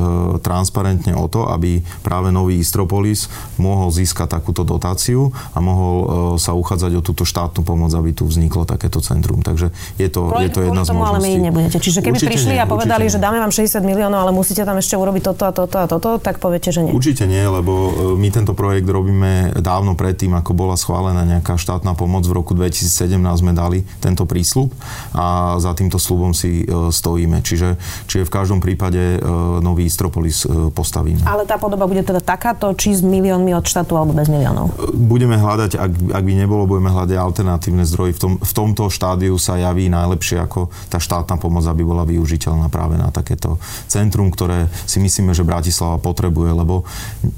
transparentne 0.46 1.18
o 1.18 1.26
to, 1.26 1.50
aby 1.50 1.82
práve 2.06 2.30
nový 2.30 2.62
Istropolis 2.62 3.28
mohol 3.58 3.90
získať 3.90 4.38
takúto 4.38 4.62
dotáciu 4.62 5.34
a 5.54 5.58
mohol 5.60 5.96
e, 5.98 6.06
sa 6.38 6.54
uchádzať 6.54 6.92
o 6.98 7.02
túto 7.02 7.26
štátnu 7.26 7.66
pomoc, 7.66 7.90
aby 7.98 8.14
tu 8.14 8.30
vzniklo 8.30 8.70
takéto 8.70 9.02
centrum. 9.02 9.42
Takže 9.42 9.74
je 9.98 10.10
to, 10.14 10.30
je 10.38 10.50
to 10.54 10.62
jedna 10.70 10.86
z 10.86 10.94
možností. 10.94 11.10
ale 11.10 11.20
my 11.26 11.32
nebudete. 11.50 11.78
Čiže 11.82 12.00
keby 12.06 12.18
určite 12.22 12.30
prišli 12.30 12.54
nie, 12.58 12.62
a 12.62 12.68
povedali, 12.70 13.10
že 13.10 13.18
dáme 13.18 13.42
vám 13.42 13.50
60 13.50 13.82
miliónov, 13.82 14.30
ale 14.30 14.32
musíte 14.36 14.62
tam 14.62 14.78
ešte 14.78 14.94
urobiť 14.94 15.24
toto 15.34 15.44
a 15.50 15.52
toto 15.52 15.78
a 15.82 15.86
toto, 15.90 16.10
tak 16.22 16.38
poviete, 16.38 16.70
že 16.70 16.86
nie. 16.86 16.94
Určite 16.94 17.26
nie, 17.26 17.42
lebo 17.42 17.74
my 18.16 18.30
tento 18.30 18.54
projekt 18.54 18.86
robíme 18.86 19.58
dávno 19.58 19.98
predtým, 19.98 20.38
ako 20.38 20.54
bola 20.54 20.78
schválená 20.78 21.26
nejaká 21.26 21.58
štátna 21.58 21.98
pomoc. 21.98 22.24
V 22.30 22.34
roku 22.38 22.54
2017 22.54 23.18
sme 23.18 23.58
dali 23.58 23.82
tento 24.02 24.26
prísľub 24.26 24.74
a 25.14 25.56
za 25.62 25.78
týmto 25.78 26.02
slubom 26.02 26.34
si 26.34 26.66
stojíme. 26.68 27.46
Čiže, 27.46 27.78
čiže 28.10 28.24
v 28.26 28.32
každom 28.32 28.60
prípade 28.64 29.18
e, 29.18 29.20
nový 29.60 29.86
Istropolis 29.86 30.48
e, 30.48 30.72
postavíme. 30.72 31.28
Ale 31.28 31.44
tá 31.44 31.60
podoba 31.60 31.86
bude 31.86 32.02
teda 32.02 32.24
takáto, 32.24 32.72
či 32.78 32.96
s 32.96 33.02
miliónmi 33.04 33.52
od 33.52 33.66
štátu 33.66 34.00
alebo 34.00 34.16
bez 34.16 34.32
miliónov? 34.32 34.72
E, 34.72 34.96
budeme 34.96 35.36
hľadať, 35.36 35.76
ak, 35.76 35.92
ak 36.16 36.24
by 36.24 36.34
nebolo, 36.34 36.64
budeme 36.70 36.90
hľadať 36.94 37.18
alternatívne 37.18 37.84
zdroje. 37.84 38.16
V, 38.16 38.20
tom, 38.22 38.34
v 38.40 38.52
tomto 38.54 38.88
štádiu 38.88 39.36
sa 39.36 39.60
javí 39.60 39.92
najlepšie 39.92 40.40
ako 40.40 40.72
tá 40.88 40.98
štátna 40.98 41.36
pomoc, 41.36 41.68
aby 41.68 41.84
bola 41.84 42.08
využiteľná 42.08 42.72
práve 42.72 42.96
na 42.96 43.12
takéto 43.12 43.60
centrum, 43.92 44.32
ktoré 44.32 44.72
si 44.88 45.04
myslíme, 45.04 45.36
že 45.36 45.46
Bratislava 45.46 46.00
potrebuje, 46.00 46.56
lebo 46.56 46.88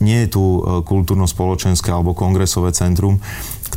nie 0.03 0.27
je 0.27 0.37
tu 0.37 0.43
kultúrno-spoločenské 0.85 1.89
alebo 1.89 2.13
kongresové 2.13 2.75
centrum, 2.75 3.17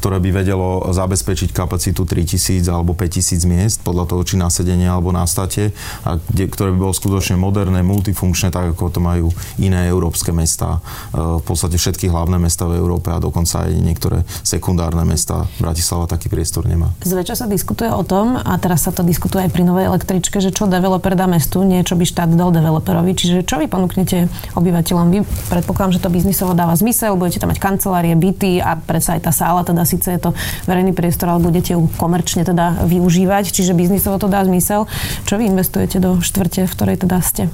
ktoré 0.07 0.23
by 0.23 0.31
vedelo 0.39 0.87
zabezpečiť 0.95 1.51
kapacitu 1.51 2.07
3000 2.07 2.63
alebo 2.71 2.95
5000 2.95 3.43
miest, 3.51 3.83
podľa 3.83 4.07
toho, 4.07 4.23
či 4.23 4.39
na 4.39 4.47
sedenie 4.47 4.87
alebo 4.87 5.11
na 5.11 5.27
state, 5.27 5.75
a 6.07 6.23
kde, 6.31 6.47
ktoré 6.47 6.71
by 6.71 6.79
bolo 6.79 6.95
skutočne 6.95 7.35
moderné, 7.35 7.83
multifunkčné, 7.83 8.55
tak 8.55 8.79
ako 8.79 8.95
to 8.95 9.03
majú 9.03 9.35
iné 9.59 9.91
európske 9.91 10.31
mesta. 10.31 10.79
E, 11.11 11.19
v 11.19 11.43
podstate 11.43 11.75
všetky 11.75 12.07
hlavné 12.07 12.39
mesta 12.39 12.71
v 12.71 12.79
Európe 12.79 13.11
a 13.11 13.19
dokonca 13.19 13.67
aj 13.67 13.75
niektoré 13.83 14.23
sekundárne 14.47 15.03
mesta. 15.03 15.51
Bratislava 15.59 16.07
taký 16.07 16.31
priestor 16.31 16.71
nemá. 16.71 16.95
Zväčša 17.03 17.43
sa 17.43 17.47
diskutuje 17.51 17.91
o 17.91 18.07
tom, 18.07 18.39
a 18.39 18.55
teraz 18.63 18.87
sa 18.87 18.95
to 18.95 19.03
diskutuje 19.03 19.43
aj 19.43 19.51
pri 19.51 19.67
novej 19.67 19.91
električke, 19.91 20.39
že 20.39 20.55
čo 20.55 20.71
developer 20.71 21.19
dá 21.19 21.27
mestu, 21.27 21.67
niečo 21.67 21.99
by 21.99 22.07
štát 22.07 22.31
dal 22.31 22.55
developerovi. 22.55 23.11
Čiže 23.11 23.43
čo 23.43 23.59
vy 23.59 23.67
ponúknete 23.67 24.31
obyvateľom? 24.55 25.07
Vy 25.11 25.19
predpokladám, 25.51 25.99
že 25.99 26.03
to 26.07 26.15
biznisovo 26.15 26.55
dáva 26.55 26.79
zmysel, 26.79 27.19
budete 27.19 27.43
tam 27.43 27.51
mať 27.51 27.59
kancelárie, 27.59 28.15
byty 28.15 28.63
a 28.63 28.79
predsa 28.79 29.19
aj 29.19 29.27
tá 29.27 29.35
sála 29.35 29.67
teda 29.67 29.83
si 29.83 29.96
síce 29.97 30.13
je 30.13 30.21
to 30.21 30.31
verejný 30.69 30.93
priestor, 30.93 31.33
ale 31.33 31.41
budete 31.41 31.73
ju 31.73 31.89
komerčne 31.97 32.45
teda 32.45 32.85
využívať, 32.85 33.49
čiže 33.49 33.73
biznisovo 33.73 34.21
to 34.21 34.29
dá 34.29 34.45
zmysel. 34.45 34.85
Čo 35.25 35.41
vy 35.41 35.49
investujete 35.49 35.97
do 35.97 36.21
štvrte, 36.21 36.69
v 36.69 36.75
ktorej 36.77 36.97
teda 37.01 37.19
ste? 37.25 37.49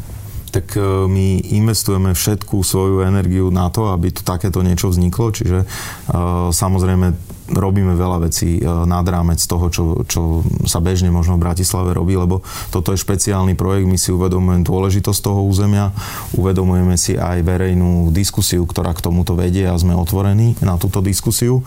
tak 0.53 0.77
e, 0.77 0.85
my 1.09 1.41
investujeme 1.57 2.13
všetku 2.13 2.61
svoju 2.61 3.09
energiu 3.09 3.49
na 3.49 3.73
to, 3.73 3.89
aby 3.89 4.13
tu 4.13 4.21
takéto 4.21 4.61
niečo 4.61 4.93
vzniklo, 4.93 5.33
čiže 5.33 5.65
uh, 5.65 6.53
samozrejme 6.53 7.17
robíme 7.53 7.95
veľa 7.95 8.29
vecí 8.29 8.59
e, 8.59 8.63
nad 8.65 9.05
rámec 9.05 9.39
toho, 9.45 9.69
čo, 9.69 9.85
čo 10.09 10.43
sa 10.65 10.81
bežne 10.81 11.13
možno 11.13 11.37
v 11.37 11.45
Bratislave 11.49 11.93
robí, 11.93 12.17
lebo 12.17 12.41
toto 12.73 12.93
je 12.93 13.01
špeciálny 13.01 13.55
projekt, 13.55 13.89
my 13.89 13.99
si 14.01 14.11
uvedomujeme 14.13 14.65
dôležitosť 14.65 15.21
toho 15.21 15.45
územia, 15.45 15.93
uvedomujeme 16.37 16.97
si 16.97 17.17
aj 17.17 17.45
verejnú 17.45 18.11
diskusiu, 18.11 18.65
ktorá 18.65 18.97
k 18.97 19.05
tomuto 19.05 19.37
vedie 19.37 19.69
a 19.69 19.77
sme 19.77 19.97
otvorení 19.97 20.57
na 20.65 20.81
túto 20.81 21.05
diskusiu. 21.05 21.61
E, 21.61 21.63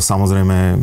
samozrejme, 0.00 0.80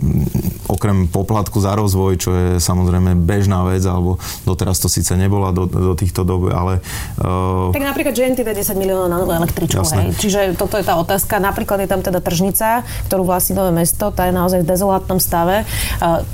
okrem 0.69 1.09
poplatku 1.09 1.59
za 1.59 1.73
rozvoj, 1.75 2.13
čo 2.17 2.29
je 2.33 2.47
samozrejme 2.61 3.17
bežná 3.19 3.65
vec, 3.65 3.83
alebo 3.83 4.21
doteraz 4.47 4.79
to 4.79 4.87
síce 4.87 5.13
nebola 5.17 5.51
do, 5.51 5.65
do 5.67 5.93
týchto 5.97 6.23
dob, 6.23 6.49
ale... 6.53 6.79
Uh... 7.19 7.73
Tak 7.73 7.83
napríklad 7.83 8.13
GNT 8.13 8.41
10 8.41 8.77
miliónov 8.77 9.09
na 9.09 9.17
novú 9.21 9.31
električku, 9.33 9.83
hej. 9.99 10.15
Čiže 10.17 10.39
toto 10.55 10.79
je 10.79 10.85
tá 10.85 10.95
otázka. 10.99 11.39
Napríklad 11.39 11.83
je 11.83 11.89
tam 11.89 12.01
teda 12.01 12.19
tržnica, 12.19 12.83
ktorú 13.07 13.27
vlastní 13.27 13.55
nové 13.59 13.71
mesto 13.75 14.02
mesto, 14.03 14.11
tá 14.11 14.27
je 14.27 14.35
naozaj 14.35 14.59
v 14.63 14.67
dezolátnom 14.67 15.19
stave. 15.23 15.63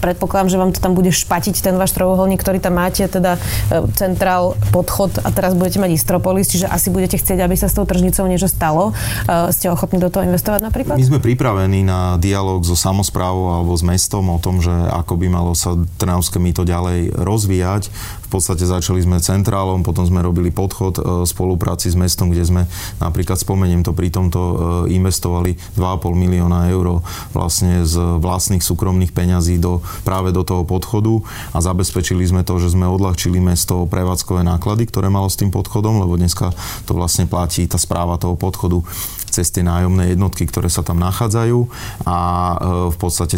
Predpokladám, 0.01 0.49
že 0.49 0.57
vám 0.57 0.71
to 0.73 0.81
tam 0.81 0.97
bude 0.97 1.13
špatiť 1.13 1.61
ten 1.61 1.77
váš 1.77 1.93
trojuholník, 1.93 2.41
ktorý 2.41 2.57
tam 2.57 2.81
máte, 2.81 3.05
teda 3.05 3.37
e, 3.37 3.85
centrál, 3.93 4.57
podchod 4.73 5.21
a 5.21 5.29
teraz 5.29 5.53
budete 5.53 5.77
mať 5.77 5.93
Istropolis, 5.93 6.49
čiže 6.49 6.65
asi 6.65 6.89
budete 6.89 7.21
chcieť, 7.21 7.45
aby 7.45 7.53
sa 7.53 7.69
s 7.69 7.77
tou 7.77 7.85
tržnicou 7.85 8.25
niečo 8.25 8.49
stalo. 8.49 8.95
E, 9.29 9.53
ste 9.53 9.69
ochotní 9.69 10.01
do 10.01 10.09
toho 10.09 10.25
investovať 10.25 10.65
napríklad? 10.65 10.95
My 10.97 11.05
sme 11.05 11.21
pripravení 11.21 11.85
na 11.85 12.17
dialog 12.17 12.65
so 12.65 12.73
samozprávou 12.73 13.61
alebo 13.61 13.77
s 13.77 13.85
mestom 13.85 14.25
o 14.33 14.41
tom, 14.41 14.63
že 14.63 14.73
ako 14.73 15.13
by 15.19 15.27
malo 15.29 15.53
sa 15.53 15.77
Trnavské 16.01 16.41
mýto 16.41 16.65
ďalej 16.65 17.13
rozvíjať. 17.13 17.93
V 18.25 18.27
podstate 18.29 18.63
začali 18.63 19.01
sme 19.01 19.17
centrálom, 19.17 19.81
potom 19.81 20.05
sme 20.05 20.21
robili 20.21 20.53
podchod 20.53 21.01
v 21.01 21.03
e, 21.03 21.27
spolupráci 21.27 21.89
s 21.89 21.97
mestom, 21.97 22.29
kde 22.29 22.45
sme 22.45 22.61
napríklad, 23.01 23.41
spomeniem 23.41 23.81
to, 23.81 23.91
pri 23.91 24.13
tomto 24.13 24.39
e, 24.39 24.55
investovali 24.93 25.57
2,5 25.75 26.13
milióna 26.13 26.69
eur 26.69 27.01
vlastne 27.33 27.83
z 27.83 27.97
vlastných 28.21 28.61
súkromných 28.61 29.11
peňazí 29.11 29.57
do, 29.57 29.81
práve 30.05 30.29
do 30.29 30.45
toho 30.45 30.63
podchodu 30.63 31.21
a 31.53 31.57
zabezpečili 31.59 32.23
sme 32.23 32.45
to, 32.45 32.61
že 32.61 32.73
sme 32.77 32.87
odľahčili 32.87 33.41
mesto 33.41 33.89
prevádzkové 33.89 34.45
náklady, 34.45 34.87
ktoré 34.87 35.09
malo 35.09 35.27
s 35.27 35.37
tým 35.37 35.49
podchodom, 35.49 35.99
lebo 36.01 36.15
dneska 36.15 36.53
to 36.85 36.93
vlastne 36.95 37.25
platí 37.25 37.65
tá 37.65 37.81
správa 37.81 38.21
toho 38.21 38.37
podchodu 38.37 38.81
cez 39.29 39.53
tie 39.53 39.61
nájomné 39.61 40.17
jednotky, 40.17 40.49
ktoré 40.49 40.67
sa 40.67 40.81
tam 40.81 40.97
nachádzajú 40.99 41.59
a 42.03 42.17
e, 42.17 42.55
v 42.93 42.97
podstate 42.97 43.37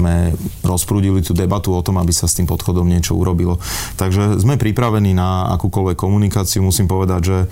sme 0.00 0.32
rozprúdili 0.64 1.20
tú 1.20 1.36
debatu 1.36 1.76
o 1.76 1.84
tom, 1.84 2.00
aby 2.00 2.10
sa 2.14 2.24
s 2.24 2.36
tým 2.38 2.48
podchodom 2.48 2.88
niečo 2.88 3.12
urobilo. 3.12 3.60
Takže 4.00 4.40
sme 4.40 4.56
pripravení 4.56 5.12
na 5.12 5.52
akúkoľvek 5.58 5.96
komunikáciu. 5.98 6.64
Musím 6.64 6.88
povedať, 6.88 7.20
že 7.20 7.38
e, 7.44 7.46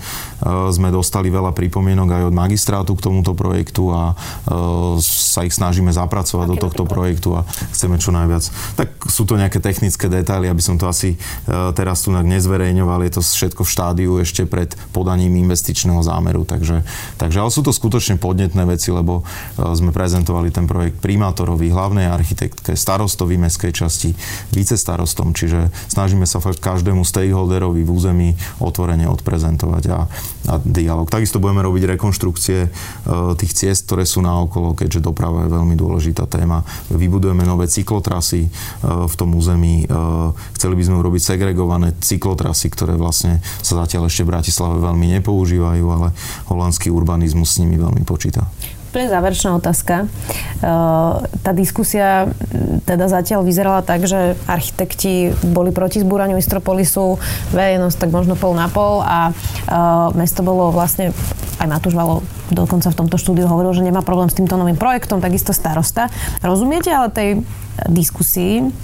sme 0.73 0.89
dostali 0.89 1.29
veľa 1.29 1.53
pripomienok 1.53 2.09
aj 2.09 2.23
od 2.31 2.35
magistrátu 2.35 2.97
k 2.97 3.05
tomuto 3.05 3.37
projektu 3.37 3.93
a 3.93 4.13
e, 4.13 4.15
sa 5.01 5.45
ich 5.45 5.53
snažíme 5.53 5.93
zapracovať 5.93 6.47
Aký 6.47 6.51
do 6.57 6.57
tohto 6.57 6.83
projektu 6.89 7.37
a 7.37 7.45
chceme 7.73 8.01
čo 8.01 8.09
najviac. 8.09 8.43
Tak 8.75 8.89
sú 9.07 9.29
to 9.29 9.37
nejaké 9.37 9.61
technické 9.61 10.09
detaily, 10.09 10.49
aby 10.49 10.63
som 10.63 10.75
to 10.81 10.89
asi 10.89 11.15
teraz 11.75 12.03
tu 12.03 12.09
nezverejňoval. 12.11 13.03
Je 13.05 13.13
to 13.17 13.21
všetko 13.21 13.61
v 13.63 13.73
štádiu 13.73 14.11
ešte 14.21 14.47
pred 14.47 14.73
podaním 14.95 15.37
investičného 15.41 16.01
zámeru. 16.01 16.43
Takže, 16.47 16.83
takže 17.17 17.37
ale 17.41 17.51
sú 17.53 17.61
to 17.61 17.73
skutočne 17.73 18.17
podnetné 18.21 18.63
veci, 18.67 18.93
lebo 18.93 19.21
e, 19.21 19.63
sme 19.75 19.91
prezentovali 19.91 20.53
ten 20.53 20.65
projekt 20.69 21.01
primátorovi, 21.03 21.71
hlavnej 21.71 22.07
architektke, 22.31 22.79
starostovi 22.79 23.35
mestskej 23.35 23.75
časti, 23.75 24.15
vicestarostom, 24.55 25.35
čiže 25.35 25.67
snažíme 25.91 26.23
sa 26.23 26.39
fakt 26.39 26.63
každému 26.63 27.03
stakeholderovi 27.03 27.83
v 27.83 27.91
území 27.91 28.29
otvorene 28.63 29.03
odprezentovať 29.11 29.83
a, 29.91 30.07
a 30.47 30.53
dialog. 30.63 31.11
Takisto 31.11 31.43
budeme 31.43 31.59
robiť 31.59 31.99
rekonštrukcie 31.99 32.59
e, 32.63 32.69
tých 33.35 33.51
ciest, 33.51 33.91
ktoré 33.91 34.07
sú 34.07 34.23
naokolo, 34.23 34.71
keďže 34.79 35.03
doprava 35.03 35.43
je 35.43 35.51
veľmi 35.51 35.75
dôležitá 35.75 36.23
téma. 36.31 36.63
Vybudujeme 36.87 37.43
nové 37.43 37.67
cyklotrasy 37.67 38.47
e, 38.47 38.49
v 38.87 39.13
tom 39.19 39.35
území. 39.35 39.83
Chceli 40.55 40.73
by 40.79 40.83
sme 40.87 40.95
urobiť 41.03 41.35
segregované 41.35 41.91
cyklotrasy, 41.99 42.71
ktoré 42.71 42.95
vlastne 42.95 43.43
sa 43.59 43.83
zatiaľ 43.83 44.07
ešte 44.07 44.23
v 44.23 44.31
Bratislave 44.31 44.79
veľmi 44.79 45.19
nepoužívajú, 45.19 45.85
ale 45.91 46.15
holandský 46.47 46.87
urbanizmus 46.93 47.57
s 47.57 47.59
nimi 47.59 47.75
veľmi 47.75 48.07
počíta. 48.07 48.47
Úplne 48.91 49.07
záverečná 49.07 49.55
otázka. 49.55 50.11
Tá 51.31 51.51
diskusia 51.55 52.27
teda 52.83 53.07
zatiaľ 53.07 53.39
vyzerala 53.47 53.79
tak, 53.87 54.03
že 54.03 54.35
architekti 54.51 55.31
boli 55.47 55.71
proti 55.71 56.03
zbúraniu 56.03 56.35
Istropolisu, 56.35 57.15
verejnosť 57.55 57.95
tak 57.95 58.11
možno 58.11 58.35
pol 58.35 58.51
na 58.51 58.67
pol 58.67 58.99
a 58.99 59.31
mesto 60.11 60.43
bolo 60.43 60.75
vlastne, 60.75 61.15
aj 61.63 61.71
Matúš 61.71 61.95
Valo 61.95 62.19
dokonca 62.51 62.91
v 62.91 62.99
tomto 62.99 63.15
štúdiu 63.15 63.47
hovoril, 63.47 63.71
že 63.71 63.87
nemá 63.87 64.03
problém 64.03 64.27
s 64.27 64.35
týmto 64.35 64.59
novým 64.59 64.75
projektom, 64.75 65.23
takisto 65.23 65.55
starosta. 65.55 66.11
Rozumiete 66.43 66.91
ale 66.91 67.15
tej 67.15 67.29
diskusii, 67.87 68.75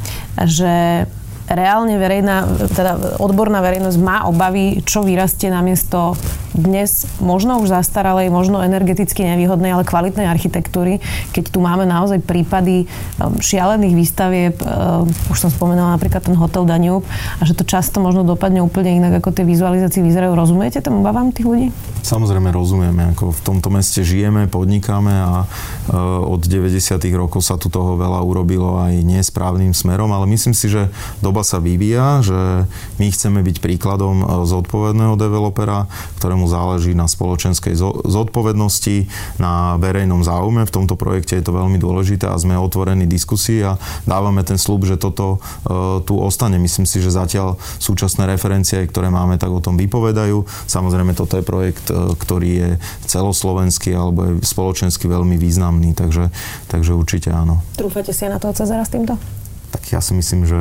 že 0.48 1.04
reálne 1.52 2.00
verejná, 2.00 2.48
teda 2.76 3.20
odborná 3.24 3.60
verejnosť 3.64 3.98
má 4.04 4.24
obavy, 4.28 4.84
čo 4.84 5.04
vyrastie 5.04 5.52
namiesto 5.52 6.16
dnes 6.58 7.06
možno 7.22 7.62
už 7.62 7.70
zastaralej, 7.70 8.34
možno 8.34 8.60
energeticky 8.66 9.22
nevýhodnej, 9.24 9.78
ale 9.78 9.86
kvalitnej 9.86 10.26
architektúry, 10.26 11.00
keď 11.32 11.54
tu 11.54 11.62
máme 11.62 11.86
naozaj 11.86 12.26
prípady 12.26 12.90
um, 13.22 13.38
šialených 13.38 13.94
výstavieb, 13.94 14.56
um, 14.60 15.06
už 15.30 15.38
som 15.38 15.54
spomenula 15.54 15.94
napríklad 15.96 16.26
ten 16.26 16.34
hotel 16.34 16.66
Danube, 16.66 17.06
a 17.38 17.42
že 17.46 17.54
to 17.54 17.64
často 17.64 18.02
možno 18.02 18.26
dopadne 18.26 18.66
úplne 18.66 18.98
inak, 18.98 19.22
ako 19.22 19.38
tie 19.38 19.46
vizualizácie 19.46 20.02
vyzerajú. 20.02 20.34
Rozumiete 20.34 20.82
tomu 20.82 21.06
obavám 21.06 21.30
tých 21.30 21.46
ľudí? 21.46 21.68
Samozrejme 22.02 22.50
rozumieme, 22.50 23.14
ako 23.14 23.36
v 23.38 23.42
tomto 23.46 23.70
meste 23.70 24.02
žijeme, 24.02 24.50
podnikáme 24.50 25.14
a 25.14 25.46
uh, 25.46 26.24
od 26.26 26.42
90. 26.42 26.74
rokov 27.14 27.46
sa 27.46 27.62
tu 27.62 27.70
toho 27.70 27.94
veľa 28.00 28.26
urobilo 28.26 28.82
aj 28.82 29.06
nesprávnym 29.06 29.78
smerom, 29.78 30.10
ale 30.10 30.26
myslím 30.34 30.58
si, 30.58 30.74
že 30.74 30.90
doba 31.22 31.46
sa 31.46 31.62
vyvíja, 31.62 32.26
že 32.26 32.66
my 32.98 33.08
chceme 33.14 33.46
byť 33.46 33.62
príkladom 33.62 34.16
uh, 34.26 34.28
zodpovedného 34.48 35.14
developera, 35.20 35.86
ktorému 36.18 36.47
záleží 36.48 36.96
na 36.96 37.06
spoločenskej 37.06 37.76
zodpovednosti, 38.08 39.08
na 39.38 39.76
verejnom 39.78 40.24
záujme. 40.24 40.66
V 40.66 40.74
tomto 40.74 40.96
projekte 40.96 41.38
je 41.38 41.46
to 41.46 41.56
veľmi 41.56 41.78
dôležité 41.78 42.28
a 42.28 42.40
sme 42.40 42.58
otvorení 42.58 43.06
diskusii 43.06 43.64
a 43.68 43.76
dávame 44.08 44.42
ten 44.48 44.56
slub, 44.56 44.88
že 44.88 44.98
toto 44.98 45.38
e, 45.68 46.02
tu 46.08 46.18
ostane. 46.18 46.58
Myslím 46.58 46.88
si, 46.88 47.04
že 47.04 47.14
zatiaľ 47.14 47.60
súčasné 47.78 48.26
referencie, 48.26 48.82
ktoré 48.88 49.12
máme, 49.12 49.36
tak 49.38 49.52
o 49.52 49.62
tom 49.62 49.76
vypovedajú. 49.76 50.48
Samozrejme, 50.66 51.14
toto 51.14 51.38
je 51.38 51.44
projekt, 51.46 51.92
e, 51.92 52.16
ktorý 52.16 52.50
je 52.50 52.70
celoslovenský 53.06 53.94
alebo 53.94 54.20
je 54.26 54.34
spoločensky 54.42 55.06
veľmi 55.06 55.36
významný, 55.36 55.94
takže, 55.94 56.32
takže 56.72 56.96
určite 56.96 57.30
áno. 57.30 57.62
Trúfate 57.76 58.16
si 58.16 58.24
aj 58.26 58.38
na 58.38 58.40
toho 58.42 58.56
Cezara 58.56 58.88
s 58.88 58.92
týmto? 58.92 59.20
Tak 59.68 59.84
ja 59.92 60.00
si 60.00 60.16
myslím, 60.16 60.48
že 60.48 60.60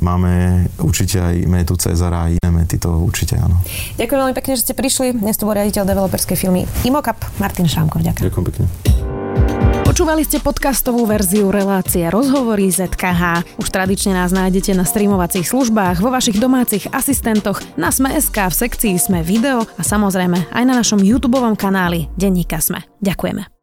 máme 0.00 0.64
určite 0.80 1.20
aj 1.20 1.34
metu 1.46 1.74
Cezara 1.76 2.26
a 2.26 2.32
iné 2.32 2.50
mety, 2.50 2.80
to 2.80 2.90
určite 3.00 3.36
áno. 3.36 3.60
Ďakujem 4.00 4.20
veľmi 4.20 4.36
pekne, 4.36 4.52
že 4.56 4.62
ste 4.70 4.74
prišli. 4.74 5.16
Dnes 5.16 5.36
tu 5.36 5.44
bol 5.48 5.56
riaditeľ 5.56 5.86
developerskej 5.86 6.36
firmy 6.36 6.68
Imocap, 6.84 7.20
Martin 7.38 7.68
Šámkov. 7.68 8.02
Ďakujem. 8.02 8.24
Ďakujem 8.28 8.46
pekne. 8.48 8.64
Počúvali 9.86 10.28
ste 10.28 10.44
podcastovú 10.44 11.08
verziu 11.08 11.48
relácie 11.48 12.04
Rozhovory 12.12 12.68
ZKH. 12.68 13.56
Už 13.56 13.72
tradične 13.72 14.12
nás 14.12 14.28
nájdete 14.28 14.76
na 14.76 14.84
streamovacích 14.84 15.48
službách, 15.48 16.04
vo 16.04 16.12
vašich 16.12 16.36
domácich 16.36 16.84
asistentoch, 16.92 17.64
na 17.80 17.88
Sme.sk, 17.88 18.36
v 18.36 18.52
sekcii 18.52 19.00
Sme 19.00 19.24
video 19.24 19.64
a 19.64 19.82
samozrejme 19.86 20.52
aj 20.52 20.64
na 20.68 20.74
našom 20.76 21.00
YouTube 21.00 21.40
kanáli 21.56 22.12
Denníka 22.12 22.60
Sme. 22.60 22.84
Ďakujeme. 23.00 23.55